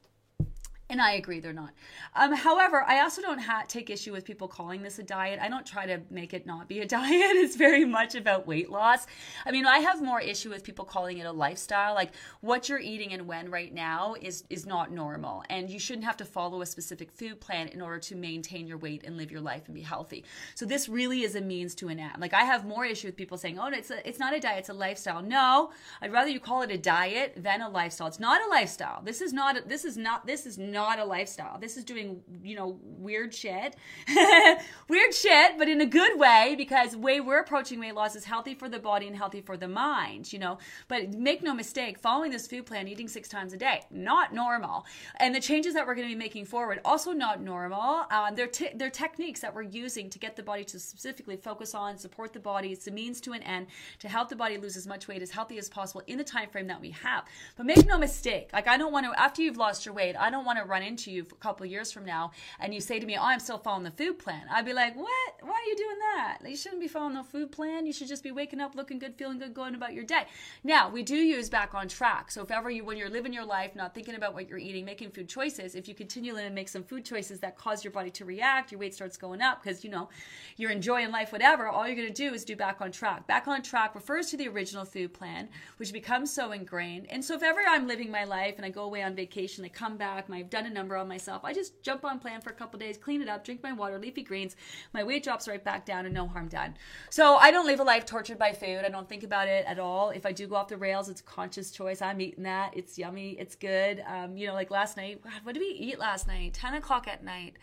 [0.91, 1.71] And I agree, they're not.
[2.17, 5.39] Um, however, I also don't ha- take issue with people calling this a diet.
[5.41, 7.37] I don't try to make it not be a diet.
[7.37, 9.07] It's very much about weight loss.
[9.45, 11.93] I mean, I have more issue with people calling it a lifestyle.
[11.93, 12.11] Like
[12.41, 16.17] what you're eating and when right now is is not normal, and you shouldn't have
[16.17, 19.39] to follow a specific food plan in order to maintain your weight and live your
[19.39, 20.25] life and be healthy.
[20.55, 22.19] So this really is a means to an end.
[22.19, 24.59] Like I have more issue with people saying, "Oh, it's a, it's not a diet,
[24.59, 25.71] it's a lifestyle." No,
[26.01, 28.07] I'd rather you call it a diet than a lifestyle.
[28.07, 29.01] It's not a lifestyle.
[29.01, 29.69] This is not.
[29.69, 30.27] This is not.
[30.27, 31.59] This is not not a lifestyle.
[31.59, 33.75] This is doing, you know, weird shit.
[34.89, 38.25] weird shit, but in a good way because the way we're approaching weight loss is
[38.25, 40.57] healthy for the body and healthy for the mind, you know.
[40.87, 44.85] But make no mistake, following this food plan, eating six times a day, not normal.
[45.17, 48.05] And the changes that we're going to be making forward, also not normal.
[48.11, 51.97] Um, they're, they're techniques that we're using to get the body to specifically focus on,
[51.97, 52.71] support the body.
[52.71, 53.67] It's a means to an end
[53.99, 56.49] to help the body lose as much weight as healthy as possible in the time
[56.49, 57.25] frame that we have.
[57.55, 60.29] But make no mistake, like I don't want to, after you've lost your weight, I
[60.29, 63.05] don't want to run into you a couple years from now and you say to
[63.05, 65.33] me, Oh, I'm still following the food plan, I'd be like, What?
[65.41, 66.37] Why are you doing that?
[66.45, 67.85] You shouldn't be following the food plan.
[67.85, 70.23] You should just be waking up looking good, feeling good, going about your day.
[70.63, 72.31] Now, we do use back on track.
[72.31, 74.85] So if ever you, when you're living your life, not thinking about what you're eating,
[74.85, 78.25] making food choices, if you continually make some food choices that cause your body to
[78.25, 80.09] react, your weight starts going up because, you know,
[80.57, 83.27] you're enjoying life, whatever, all you're going to do is do back on track.
[83.27, 87.07] Back on track refers to the original food plan, which becomes so ingrained.
[87.09, 89.69] And so if ever I'm living my life and I go away on vacation, I
[89.69, 92.53] come back, I've done a number on myself, I just jump on plan for a
[92.53, 94.55] couple days, clean it up, drink my water, leafy greens,
[94.93, 96.75] my weight drops right back down and no harm done.
[97.09, 98.83] So I don't live a life tortured by food.
[98.85, 100.11] I don't think about it at all.
[100.11, 102.01] If I do go off the rails, it's conscious choice.
[102.01, 102.77] I'm eating that.
[102.77, 103.31] It's yummy.
[103.39, 104.03] It's good.
[104.05, 106.53] Um, you know, like last night, God, what did we eat last night?
[106.53, 107.57] 10 o'clock at night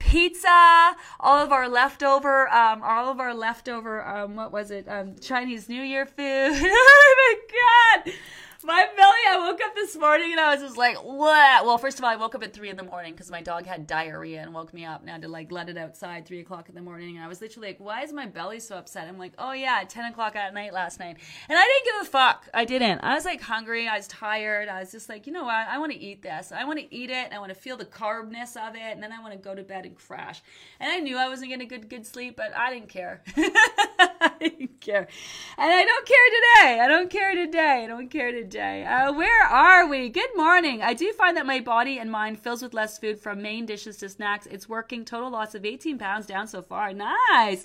[0.00, 4.88] pizza, all of our leftover, um, all of our leftover, um, what was it?
[4.88, 6.16] Um, Chinese New Year food.
[6.18, 8.14] oh my god!
[8.64, 11.64] My belly, I woke up this morning and I was just like, what?
[11.64, 13.64] Well, first of all, I woke up at three in the morning because my dog
[13.64, 16.40] had diarrhea and woke me up and I had to like let it outside three
[16.40, 17.16] o'clock in the morning.
[17.16, 19.08] And I was literally like, why is my belly so upset?
[19.08, 21.16] I'm like, oh yeah, 10 o'clock at night last night.
[21.48, 22.48] And I didn't give a fuck.
[22.52, 23.00] I didn't.
[23.00, 23.88] I was like hungry.
[23.88, 24.68] I was tired.
[24.68, 25.54] I was just like, you know what?
[25.54, 26.52] I want to eat this.
[26.52, 27.32] I want to eat it.
[27.32, 28.82] I want to feel the carbness of it.
[28.82, 30.42] And then I want to go to bed and crash.
[30.78, 33.22] And I knew I wasn't getting a good, good sleep, but I didn't care.
[34.22, 35.08] I didn't care.
[35.56, 36.80] And I don't care today.
[36.80, 37.84] I don't care today.
[37.84, 38.84] I don't care today.
[38.84, 40.10] Uh, where are we?
[40.10, 40.82] Good morning.
[40.82, 43.96] I do find that my body and mind fills with less food from main dishes
[43.98, 44.46] to snacks.
[44.46, 45.06] It's working.
[45.06, 46.92] Total loss of 18 pounds down so far.
[46.92, 47.64] Nice.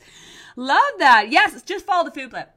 [0.56, 1.28] Love that.
[1.30, 2.48] Yes, just follow the food plan.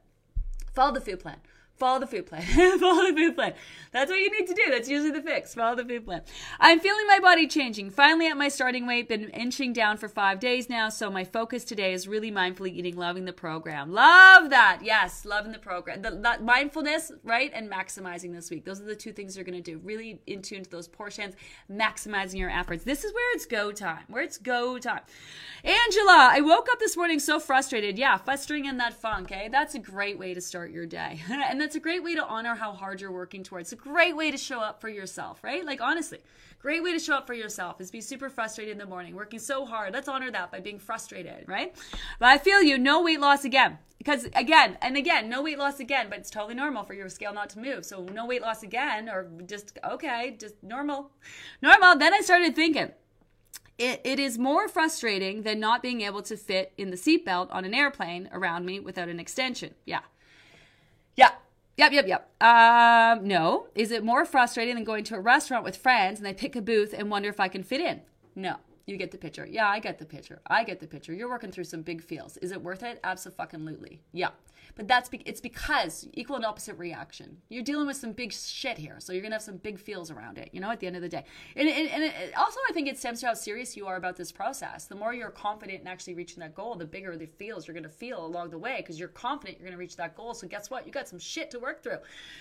[0.74, 1.38] Follow the food plan.
[1.78, 2.42] Follow the food plan.
[2.78, 3.54] Follow the food plan.
[3.92, 4.70] That's what you need to do.
[4.70, 5.54] That's usually the fix.
[5.54, 6.22] Follow the food plan.
[6.58, 7.90] I'm feeling my body changing.
[7.90, 9.08] Finally at my starting weight.
[9.08, 10.88] Been inching down for five days now.
[10.88, 13.92] So my focus today is really mindfully eating, loving the program.
[13.92, 14.80] Love that.
[14.82, 16.02] Yes, loving the program.
[16.02, 18.64] The, mindfulness, right, and maximizing this week.
[18.64, 19.78] Those are the two things you're going to do.
[19.78, 21.34] Really in tune to those portions,
[21.70, 22.82] maximizing your efforts.
[22.82, 24.04] This is where it's go time.
[24.08, 25.02] Where it's go time.
[25.62, 27.98] Angela, I woke up this morning so frustrated.
[27.98, 29.30] Yeah, festering in that funk.
[29.30, 32.24] Eh, that's a great way to start your day, and that's a great way to
[32.24, 33.70] honor how hard you're working towards.
[33.70, 35.62] It's a great way to show up for yourself, right?
[35.66, 36.20] Like honestly,
[36.58, 39.38] great way to show up for yourself is be super frustrated in the morning, working
[39.38, 39.92] so hard.
[39.92, 41.76] Let's honor that by being frustrated, right?
[42.18, 43.76] But I feel you, no weight loss again.
[43.98, 47.34] Because again and again, no weight loss again, but it's totally normal for your scale
[47.34, 47.84] not to move.
[47.84, 51.10] So no weight loss again, or just okay, just normal,
[51.60, 51.98] normal.
[51.98, 52.92] Then I started thinking,
[53.76, 57.66] it, it is more frustrating than not being able to fit in the seatbelt on
[57.66, 59.74] an airplane around me without an extension.
[59.84, 60.00] Yeah.
[61.14, 61.32] Yeah.
[61.78, 62.42] Yep, yep, yep.
[62.42, 63.68] Um, no.
[63.76, 66.60] Is it more frustrating than going to a restaurant with friends and they pick a
[66.60, 68.02] booth and wonder if I can fit in?
[68.34, 68.56] No.
[68.86, 69.46] You get the picture.
[69.46, 70.40] Yeah, I get the picture.
[70.48, 71.12] I get the picture.
[71.12, 72.36] You're working through some big feels.
[72.38, 72.98] Is it worth it?
[73.04, 74.00] Absolutely.
[74.12, 74.30] Yeah.
[74.74, 77.38] But that's be- it's because equal and opposite reaction.
[77.48, 80.38] You're dealing with some big shit here, so you're gonna have some big feels around
[80.38, 80.50] it.
[80.52, 81.24] You know, at the end of the day,
[81.56, 84.16] and, and, and it, also I think it stems to how serious you are about
[84.16, 84.86] this process.
[84.86, 87.88] The more you're confident in actually reaching that goal, the bigger the feels you're gonna
[87.88, 90.34] feel along the way because you're confident you're gonna reach that goal.
[90.34, 90.86] So guess what?
[90.86, 91.98] You got some shit to work through.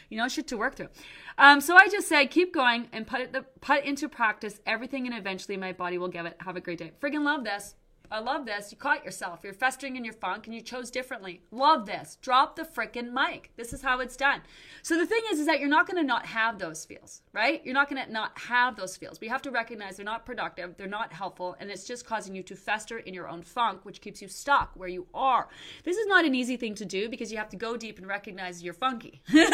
[0.10, 0.90] You know, shit to work through.
[1.38, 5.08] Um, so I just said keep going and put it the, put into practice everything,
[5.08, 6.38] and eventually my body will give it.
[6.40, 6.92] Have a great day.
[7.02, 7.76] Friggin' love this.
[8.10, 8.72] I love this.
[8.72, 9.42] You caught yourself.
[9.44, 11.42] You're festering in your funk and you chose differently.
[11.52, 12.18] Love this.
[12.22, 13.52] Drop the frickin' mic.
[13.58, 14.42] This is how it's done.
[14.82, 17.62] So the thing is, is that you're not to not have those feels, right?
[17.66, 19.22] You're not to not have those feels.
[19.22, 22.44] You have to recognize they're not productive, they're not helpful, and it's just causing you
[22.44, 25.48] to fester in your own funk, which keeps you stuck where you are.
[25.84, 28.08] This is not an easy thing to do because you have to go deep and
[28.08, 29.22] recognize you're funky.
[29.30, 29.50] you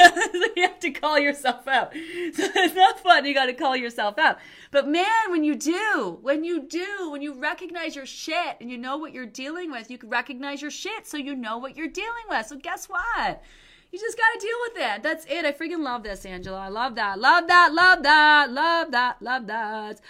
[0.58, 1.94] have to call yourself out.
[2.34, 3.26] So it's not fun.
[3.26, 4.40] You got to call yourself out.
[4.72, 8.78] But man, when you do, when you do, when you recognize your shit and you
[8.78, 11.88] know what you're dealing with, you can recognize your shit so you know what you're
[11.88, 12.46] dealing with.
[12.48, 13.42] So guess what?
[13.94, 15.04] You just got to deal with it.
[15.04, 15.46] That's it.
[15.46, 16.62] I freaking love this, Angela.
[16.62, 17.20] I love that.
[17.20, 17.74] Love that.
[17.76, 18.52] Love that.
[18.52, 19.22] Love that.
[19.22, 20.02] Love that.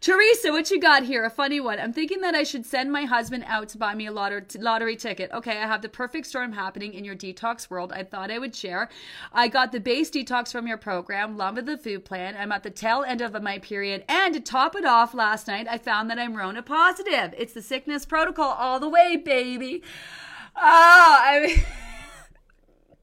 [0.00, 1.24] Teresa, what you got here?
[1.24, 1.80] A funny one.
[1.80, 4.94] I'm thinking that I should send my husband out to buy me a lottery, lottery
[4.94, 5.32] ticket.
[5.32, 7.92] Okay, I have the perfect storm happening in your detox world.
[7.92, 8.88] I thought I would share.
[9.32, 12.36] I got the base detox from your program, love of the food plan.
[12.38, 14.04] I'm at the tail end of my period.
[14.08, 17.34] And to top it off, last night I found that I'm Rona positive.
[17.36, 19.82] It's the sickness protocol all the way, baby.
[20.54, 20.60] Oh,
[21.24, 21.64] I mean.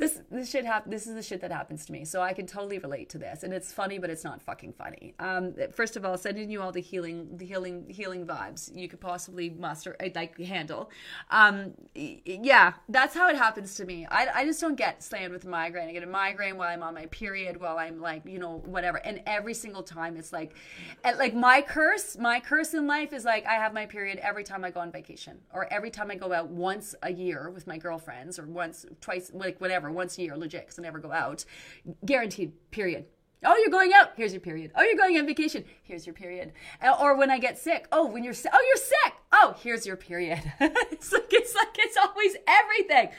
[0.00, 2.04] this this shit hap- this is the shit that happens to me.
[2.04, 3.42] So i can totally relate to this.
[3.42, 5.14] And it's funny but it's not fucking funny.
[5.18, 9.00] Um, first of all sending you all the healing the healing healing vibes you could
[9.00, 10.90] possibly muster uh, like handle.
[11.30, 14.06] Um, yeah that's how it happens to me.
[14.10, 15.88] I, I just don't get slammed with migraine.
[15.88, 18.98] I get a migraine while i'm on my period while i'm like you know whatever.
[18.98, 20.54] And every single time it's like
[21.04, 24.64] like my curse my curse in life is like i have my period every time
[24.64, 27.76] i go on vacation or every time i go out once a year with my
[27.76, 31.44] girlfriends or once twice like whatever once a year, legit, because I never go out.
[32.04, 33.06] Guaranteed, period.
[33.44, 34.10] Oh, you're going out.
[34.16, 34.70] Here's your period.
[34.74, 35.64] Oh, you're going on vacation.
[35.82, 36.52] Here's your period.
[36.82, 37.86] Uh, Or when I get sick.
[37.90, 38.52] Oh, when you're sick.
[38.54, 39.14] Oh, you're sick.
[39.32, 40.40] Oh, here's your period.
[40.60, 43.10] it's like it's like it's always everything.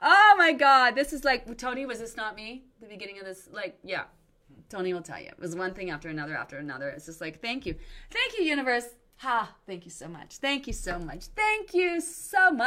[0.00, 1.86] Oh my God, this is like Tony.
[1.86, 2.64] Was this not me?
[2.80, 4.04] The beginning of this, like, yeah.
[4.68, 5.28] Tony will tell you.
[5.28, 6.88] It was one thing after another after another.
[6.90, 7.74] It's just like, thank you,
[8.10, 8.86] thank you, universe.
[9.18, 9.54] Ha!
[9.66, 10.36] Thank you so much.
[10.38, 11.26] Thank you so much.
[11.36, 12.66] Thank you so much.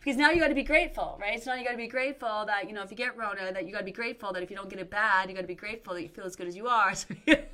[0.00, 1.42] Because now you got to be grateful, right?
[1.42, 3.66] So now you got to be grateful that you know if you get Rona, that
[3.66, 5.46] you got to be grateful that if you don't get it bad, you got to
[5.46, 6.94] be grateful that you feel as good as you are.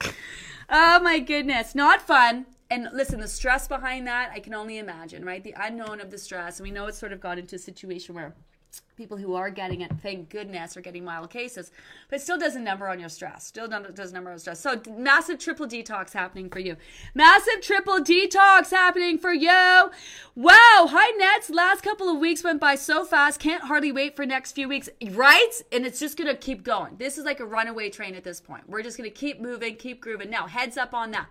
[0.70, 2.46] oh my goodness, not fun.
[2.70, 5.44] And listen, the stress behind that, I can only imagine, right?
[5.44, 6.58] The unknown of the stress.
[6.58, 8.34] And we know it's sort of got into a situation where
[8.96, 11.72] people who are getting it, thank goodness, are getting mild cases,
[12.08, 13.44] but still does a number on your stress.
[13.44, 14.60] Still does a number on stress.
[14.60, 16.76] So massive triple detox happening for you.
[17.14, 19.90] Massive triple detox happening for you.
[20.34, 20.86] Wow.
[20.90, 21.50] Hi, Nets.
[21.50, 23.40] Last couple of weeks went by so fast.
[23.40, 24.88] Can't hardly wait for next few weeks.
[25.10, 25.52] Right?
[25.72, 26.96] And it's just going to keep going.
[26.98, 28.68] This is like a runaway train at this point.
[28.68, 30.30] We're just going to keep moving, keep grooving.
[30.30, 31.26] Now, heads up on that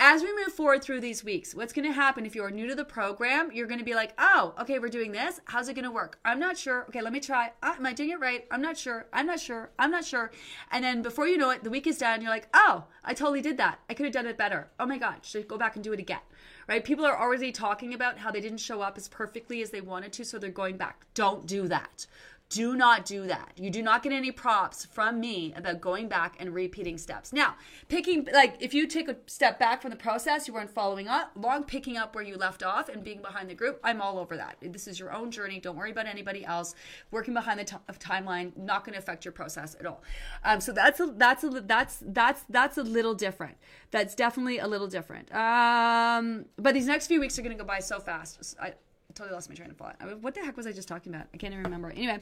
[0.00, 2.74] as we move forward through these weeks, what's going to happen if you're new to
[2.76, 3.50] the program?
[3.52, 5.40] You're going to be like, oh, okay, we're doing this.
[5.46, 6.20] How's it going to work?
[6.24, 6.84] I'm not sure.
[6.88, 7.50] Okay, let me try.
[7.62, 8.46] Uh, am I doing it right?
[8.52, 9.06] I'm not sure.
[9.12, 9.70] I'm not sure.
[9.76, 10.30] I'm not sure.
[10.70, 12.22] And then before you know it, the week is done.
[12.22, 13.80] You're like, oh, I totally did that.
[13.90, 14.68] I could have done it better.
[14.78, 16.20] Oh my God, should I go back and do it again?
[16.68, 16.84] Right?
[16.84, 20.12] People are already talking about how they didn't show up as perfectly as they wanted
[20.12, 21.06] to, so they're going back.
[21.14, 22.06] Don't do that.
[22.50, 23.52] Do not do that.
[23.56, 27.30] You do not get any props from me about going back and repeating steps.
[27.30, 27.56] Now,
[27.88, 31.32] picking, like, if you take a step back from the process, you weren't following up,
[31.36, 34.34] long picking up where you left off and being behind the group, I'm all over
[34.38, 34.56] that.
[34.62, 35.60] This is your own journey.
[35.60, 36.74] Don't worry about anybody else.
[37.10, 40.02] Working behind the t- timeline, not going to affect your process at all.
[40.42, 43.58] Um, so that's a, that's a, that's, that's, that's a little different.
[43.90, 45.30] That's definitely a little different.
[45.34, 48.56] Um, but these next few weeks are going to go by so fast.
[48.58, 48.72] I,
[49.14, 49.96] totally lost my train of thought.
[50.20, 51.26] What the heck was I just talking about?
[51.34, 51.90] I can't even remember.
[51.90, 52.20] Anyway,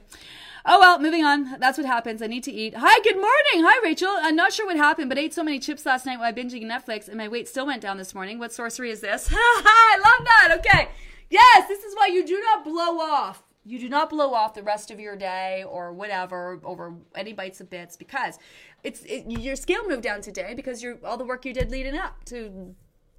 [0.64, 1.58] oh well, moving on.
[1.58, 2.22] That's what happens.
[2.22, 2.74] I need to eat.
[2.76, 3.68] Hi, good morning.
[3.68, 4.14] Hi, Rachel.
[4.20, 6.62] I'm not sure what happened, but I ate so many chips last night while binging
[6.62, 8.38] Netflix, and my weight still went down this morning.
[8.38, 9.28] What sorcery is this?
[9.32, 10.58] I love that.
[10.58, 10.88] Okay.
[11.28, 13.42] Yes, this is why you do not blow off.
[13.64, 17.60] You do not blow off the rest of your day or whatever over any bites
[17.60, 18.38] of bits because
[18.84, 21.98] it's it, your scale moved down today because you're all the work you did leading
[21.98, 22.76] up to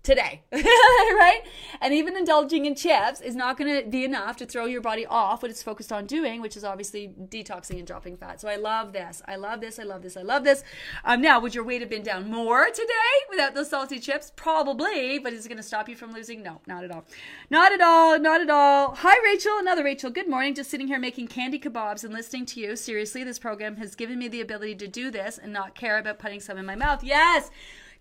[0.07, 1.41] today, right?
[1.81, 5.05] And even indulging in chips is not going to be enough to throw your body
[5.05, 8.39] off what it's focused on doing, which is obviously detoxing and dropping fat.
[8.39, 9.21] So I love this.
[9.27, 9.79] I love this.
[9.79, 10.15] I love this.
[10.15, 10.63] I love this.
[11.03, 14.31] Um, now, would your weight have been down more today without those salty chips?
[14.37, 16.41] Probably, but is it going to stop you from losing?
[16.41, 17.03] No, not at all.
[17.49, 18.17] Not at all.
[18.17, 18.95] Not at all.
[18.95, 19.57] Hi, Rachel.
[19.59, 20.09] Another Rachel.
[20.09, 20.55] Good morning.
[20.55, 22.77] Just sitting here making candy kebabs and listening to you.
[22.77, 26.17] Seriously, this program has given me the ability to do this and not care about
[26.17, 27.03] putting some in my mouth.
[27.03, 27.51] Yes.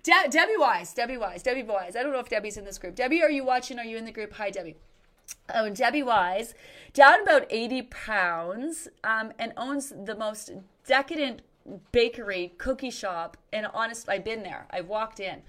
[0.06, 1.96] De- Debbie Wise, Debbie Wise, Debbie Wise.
[1.96, 2.94] I don't know if Debbie's in this group.
[2.94, 3.76] Debbie, are you watching?
[3.80, 4.34] Are you in the group?
[4.34, 4.76] Hi, Debbie.
[5.52, 6.54] Oh, Debbie Wise,
[6.92, 10.52] down about 80 pounds, um, and owns the most
[10.86, 11.42] decadent
[11.90, 15.42] bakery cookie shop and honest i've been there i've walked in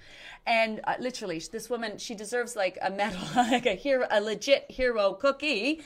[0.48, 4.68] and uh, literally this woman she deserves like a medal like a hero a legit
[4.68, 5.80] hero cookie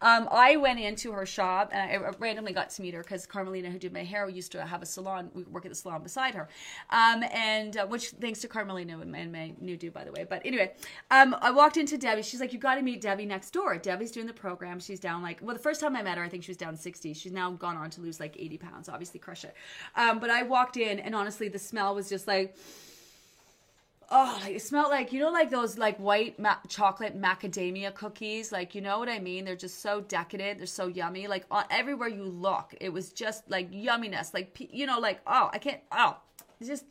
[0.00, 3.70] um, I went into her shop and I randomly got to meet her because Carmelina,
[3.70, 5.30] who did my hair, used to have a salon.
[5.34, 6.48] We work at the salon beside her,
[6.90, 10.24] um, and uh, which thanks to Carmelina and my new do, by the way.
[10.28, 10.72] But anyway,
[11.10, 12.22] um, I walked into Debbie.
[12.22, 14.80] She's like, "You got to meet Debbie next door." Debbie's doing the program.
[14.80, 16.76] She's down like well, the first time I met her, I think she was down
[16.76, 17.12] sixty.
[17.14, 18.88] She's now gone on to lose like eighty pounds.
[18.88, 19.54] Obviously, crush it.
[19.96, 22.56] Um, but I walked in and honestly, the smell was just like
[24.10, 28.52] oh, like it smelled like you know, like those like white ma- chocolate macadamia cookies.
[28.52, 29.44] Like you know what I mean?
[29.44, 30.58] They're just so decadent.
[30.58, 31.26] They're so yummy.
[31.26, 34.34] Like uh, everywhere you look, it was just like yumminess.
[34.34, 35.80] Like you know, like oh, I can't.
[35.92, 36.16] Oh,
[36.60, 36.84] it's just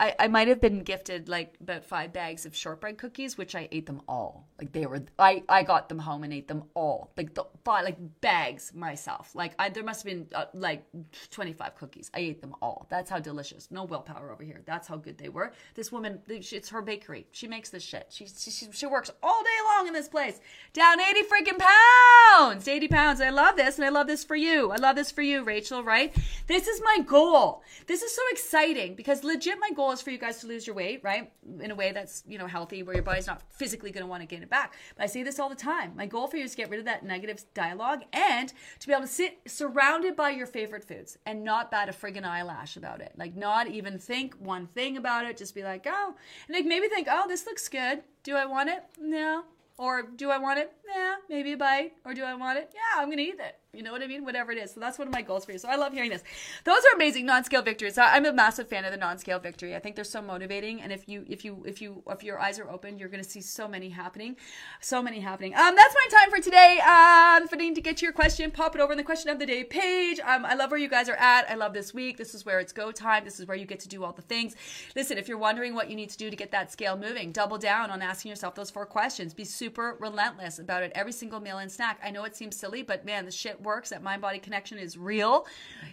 [0.00, 3.68] I, I might have been gifted like about five bags of shortbread cookies, which I
[3.72, 4.48] ate them all.
[4.58, 7.10] Like they were, I, I got them home and ate them all.
[7.16, 9.34] Like the like bags myself.
[9.34, 10.84] Like I, there must have been uh, like
[11.30, 12.10] 25 cookies.
[12.14, 12.86] I ate them all.
[12.90, 13.70] That's how delicious.
[13.70, 14.62] No willpower over here.
[14.64, 15.52] That's how good they were.
[15.74, 17.26] This woman, it's her bakery.
[17.32, 18.06] She makes this shit.
[18.10, 20.40] She, she, she works all day long in this place.
[20.72, 22.68] Down 80 freaking pounds.
[22.68, 23.20] 80 pounds.
[23.20, 24.70] I love this and I love this for you.
[24.70, 26.14] I love this for you, Rachel, right?
[26.46, 27.62] This is my goal.
[27.86, 30.76] This is so exciting because legit my goal is for you guys to lose your
[30.76, 31.32] weight, right?
[31.60, 34.22] In a way that's, you know, healthy, where your body's not physically going to want
[34.22, 34.74] to gain it back.
[34.96, 35.92] But I say this all the time.
[35.96, 38.92] My goal for you is to get rid of that negative dialogue and to be
[38.92, 43.00] able to sit surrounded by your favorite foods and not bat a friggin' eyelash about
[43.00, 43.12] it.
[43.16, 45.36] Like, not even think one thing about it.
[45.36, 46.14] Just be like, oh,
[46.46, 48.02] and like maybe think, oh, this looks good.
[48.22, 48.84] Do I want it?
[49.00, 49.44] No.
[49.78, 50.72] Or do I want it?
[50.92, 51.92] Yeah, maybe a bite.
[52.04, 52.72] Or do I want it?
[52.74, 53.58] Yeah, I'm going to eat it.
[53.74, 54.24] You know what I mean?
[54.24, 54.72] Whatever it is.
[54.72, 55.58] So that's one of my goals for you.
[55.58, 56.24] So I love hearing this.
[56.64, 57.98] Those are amazing non-scale victories.
[57.98, 59.76] I- I'm a massive fan of the non-scale victory.
[59.76, 60.80] I think they're so motivating.
[60.80, 63.42] And if you, if you, if you, if your eyes are open, you're to see
[63.42, 64.36] so many happening,
[64.80, 65.54] so many happening.
[65.54, 66.80] Um, that's my time for today.
[66.80, 69.44] Um, for to get to your question, pop it over in the question of the
[69.44, 70.18] day page.
[70.20, 71.50] Um, I love where you guys are at.
[71.50, 72.16] I love this week.
[72.16, 73.24] This is where it's go time.
[73.24, 74.56] This is where you get to do all the things.
[74.96, 77.58] Listen, if you're wondering what you need to do to get that scale moving, double
[77.58, 79.34] down on asking yourself those four questions.
[79.34, 82.00] Be super relentless about it every single meal and snack.
[82.02, 83.90] I know it seems silly, but man, the shit works.
[83.90, 85.46] That mind body connection is real,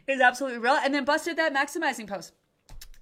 [0.07, 0.73] is absolutely real.
[0.75, 2.33] And then busted that maximizing post.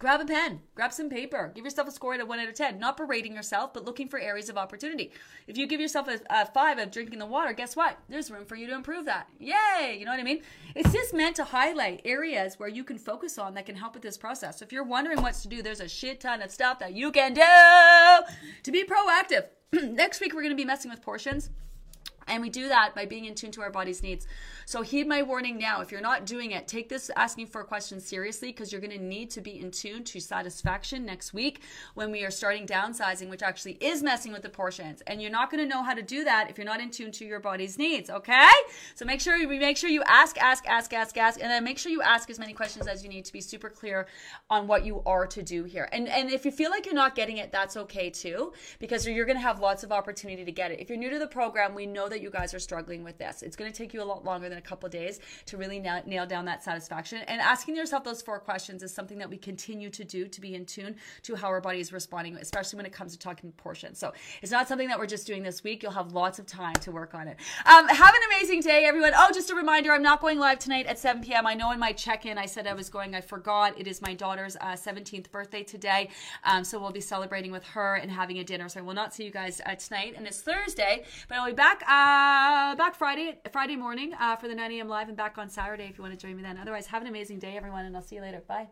[0.04, 2.56] Grab a pen, grab some paper, give yourself a score at a 1 out of
[2.56, 2.78] 10.
[2.78, 5.14] Not berating yourself, but looking for areas of opportunity.
[5.48, 7.98] If you give yourself a, a 5 of drinking the water, guess what?
[8.10, 9.30] There's room for you to improve that.
[9.40, 9.96] Yay!
[9.98, 10.42] You know what I mean?
[10.76, 14.04] It's just meant to highlight areas where you can focus on that can help with
[14.04, 14.60] this process.
[14.60, 17.10] So if you're wondering what to do, there's a shit ton of stuff that you
[17.10, 17.42] can do
[18.64, 19.46] to be proactive.
[19.72, 21.50] Next week, we're going to be messing with portions.
[22.28, 24.28] And we do that by being in tune to our body's needs.
[24.66, 25.82] So heed my warning now.
[25.82, 28.98] If you're not doing it, take this asking for a question seriously because you're going
[28.98, 31.62] to need to be in tune to satisfaction next week
[31.96, 35.02] when we are starting downsizing, which actually is messing with the portions.
[35.08, 37.12] And you're not going to know how to do that if you're not in tune
[37.14, 38.10] to your body's needs.
[38.10, 38.50] Okay?
[38.96, 41.78] So make sure you make sure you ask, ask, ask, ask, ask, and then make
[41.78, 44.08] sure you ask as many questions as you need to be super clear
[44.50, 45.90] on what you are to do here.
[45.92, 49.26] And and if you feel like you're not getting it, that's okay too, because you're
[49.26, 50.80] going to have lots of opportunity to get it.
[50.80, 53.42] If you're new to the program, we know that you guys are struggling with this.
[53.42, 56.02] It's going to take you a lot longer than a couple days to really nail,
[56.06, 57.20] nail down that satisfaction.
[57.28, 60.56] And asking yourself those four questions is something that we continue to do to be
[60.56, 64.00] in tune to how our body is responding, especially when it comes to talking portions.
[64.00, 65.84] So it's not something that we're just doing this week.
[65.84, 67.38] You'll have lots of time to work on it.
[67.66, 69.14] Um, have an amazing day, everyone.
[69.16, 71.48] Oh, just a reminder, I'm not going live tonight at 7 p.m.
[71.48, 73.16] I know in my check-in I said I was going.
[73.16, 73.80] I forgot.
[73.80, 76.10] It is my daughter's uh, 17th birthday today,
[76.44, 78.70] um, so we'll be celebrating with her and having a dinner.
[78.70, 81.54] So I will not see you guys uh, tonight, and it's Thursday, but I'll be
[81.54, 82.03] back uh,
[82.76, 84.88] back Friday Friday morning uh, for the 9 a.m.
[84.88, 86.58] live, and back on Saturday if you want to join me then.
[86.58, 88.42] Otherwise, have an amazing day, everyone, and I'll see you later.
[88.48, 88.68] Bye.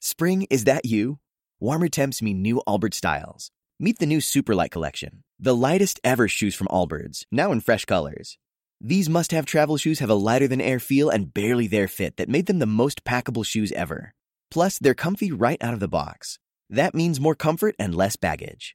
[0.00, 1.18] Spring, is that you?
[1.60, 3.50] Warmer temps mean new Allbirds styles.
[3.78, 8.38] Meet the new Superlight collection, the lightest ever shoes from Allbirds, now in fresh colors.
[8.80, 12.16] These must have travel shoes have a lighter than air feel and barely there fit
[12.16, 14.14] that made them the most packable shoes ever.
[14.50, 16.38] Plus, they're comfy right out of the box.
[16.70, 18.74] That means more comfort and less baggage.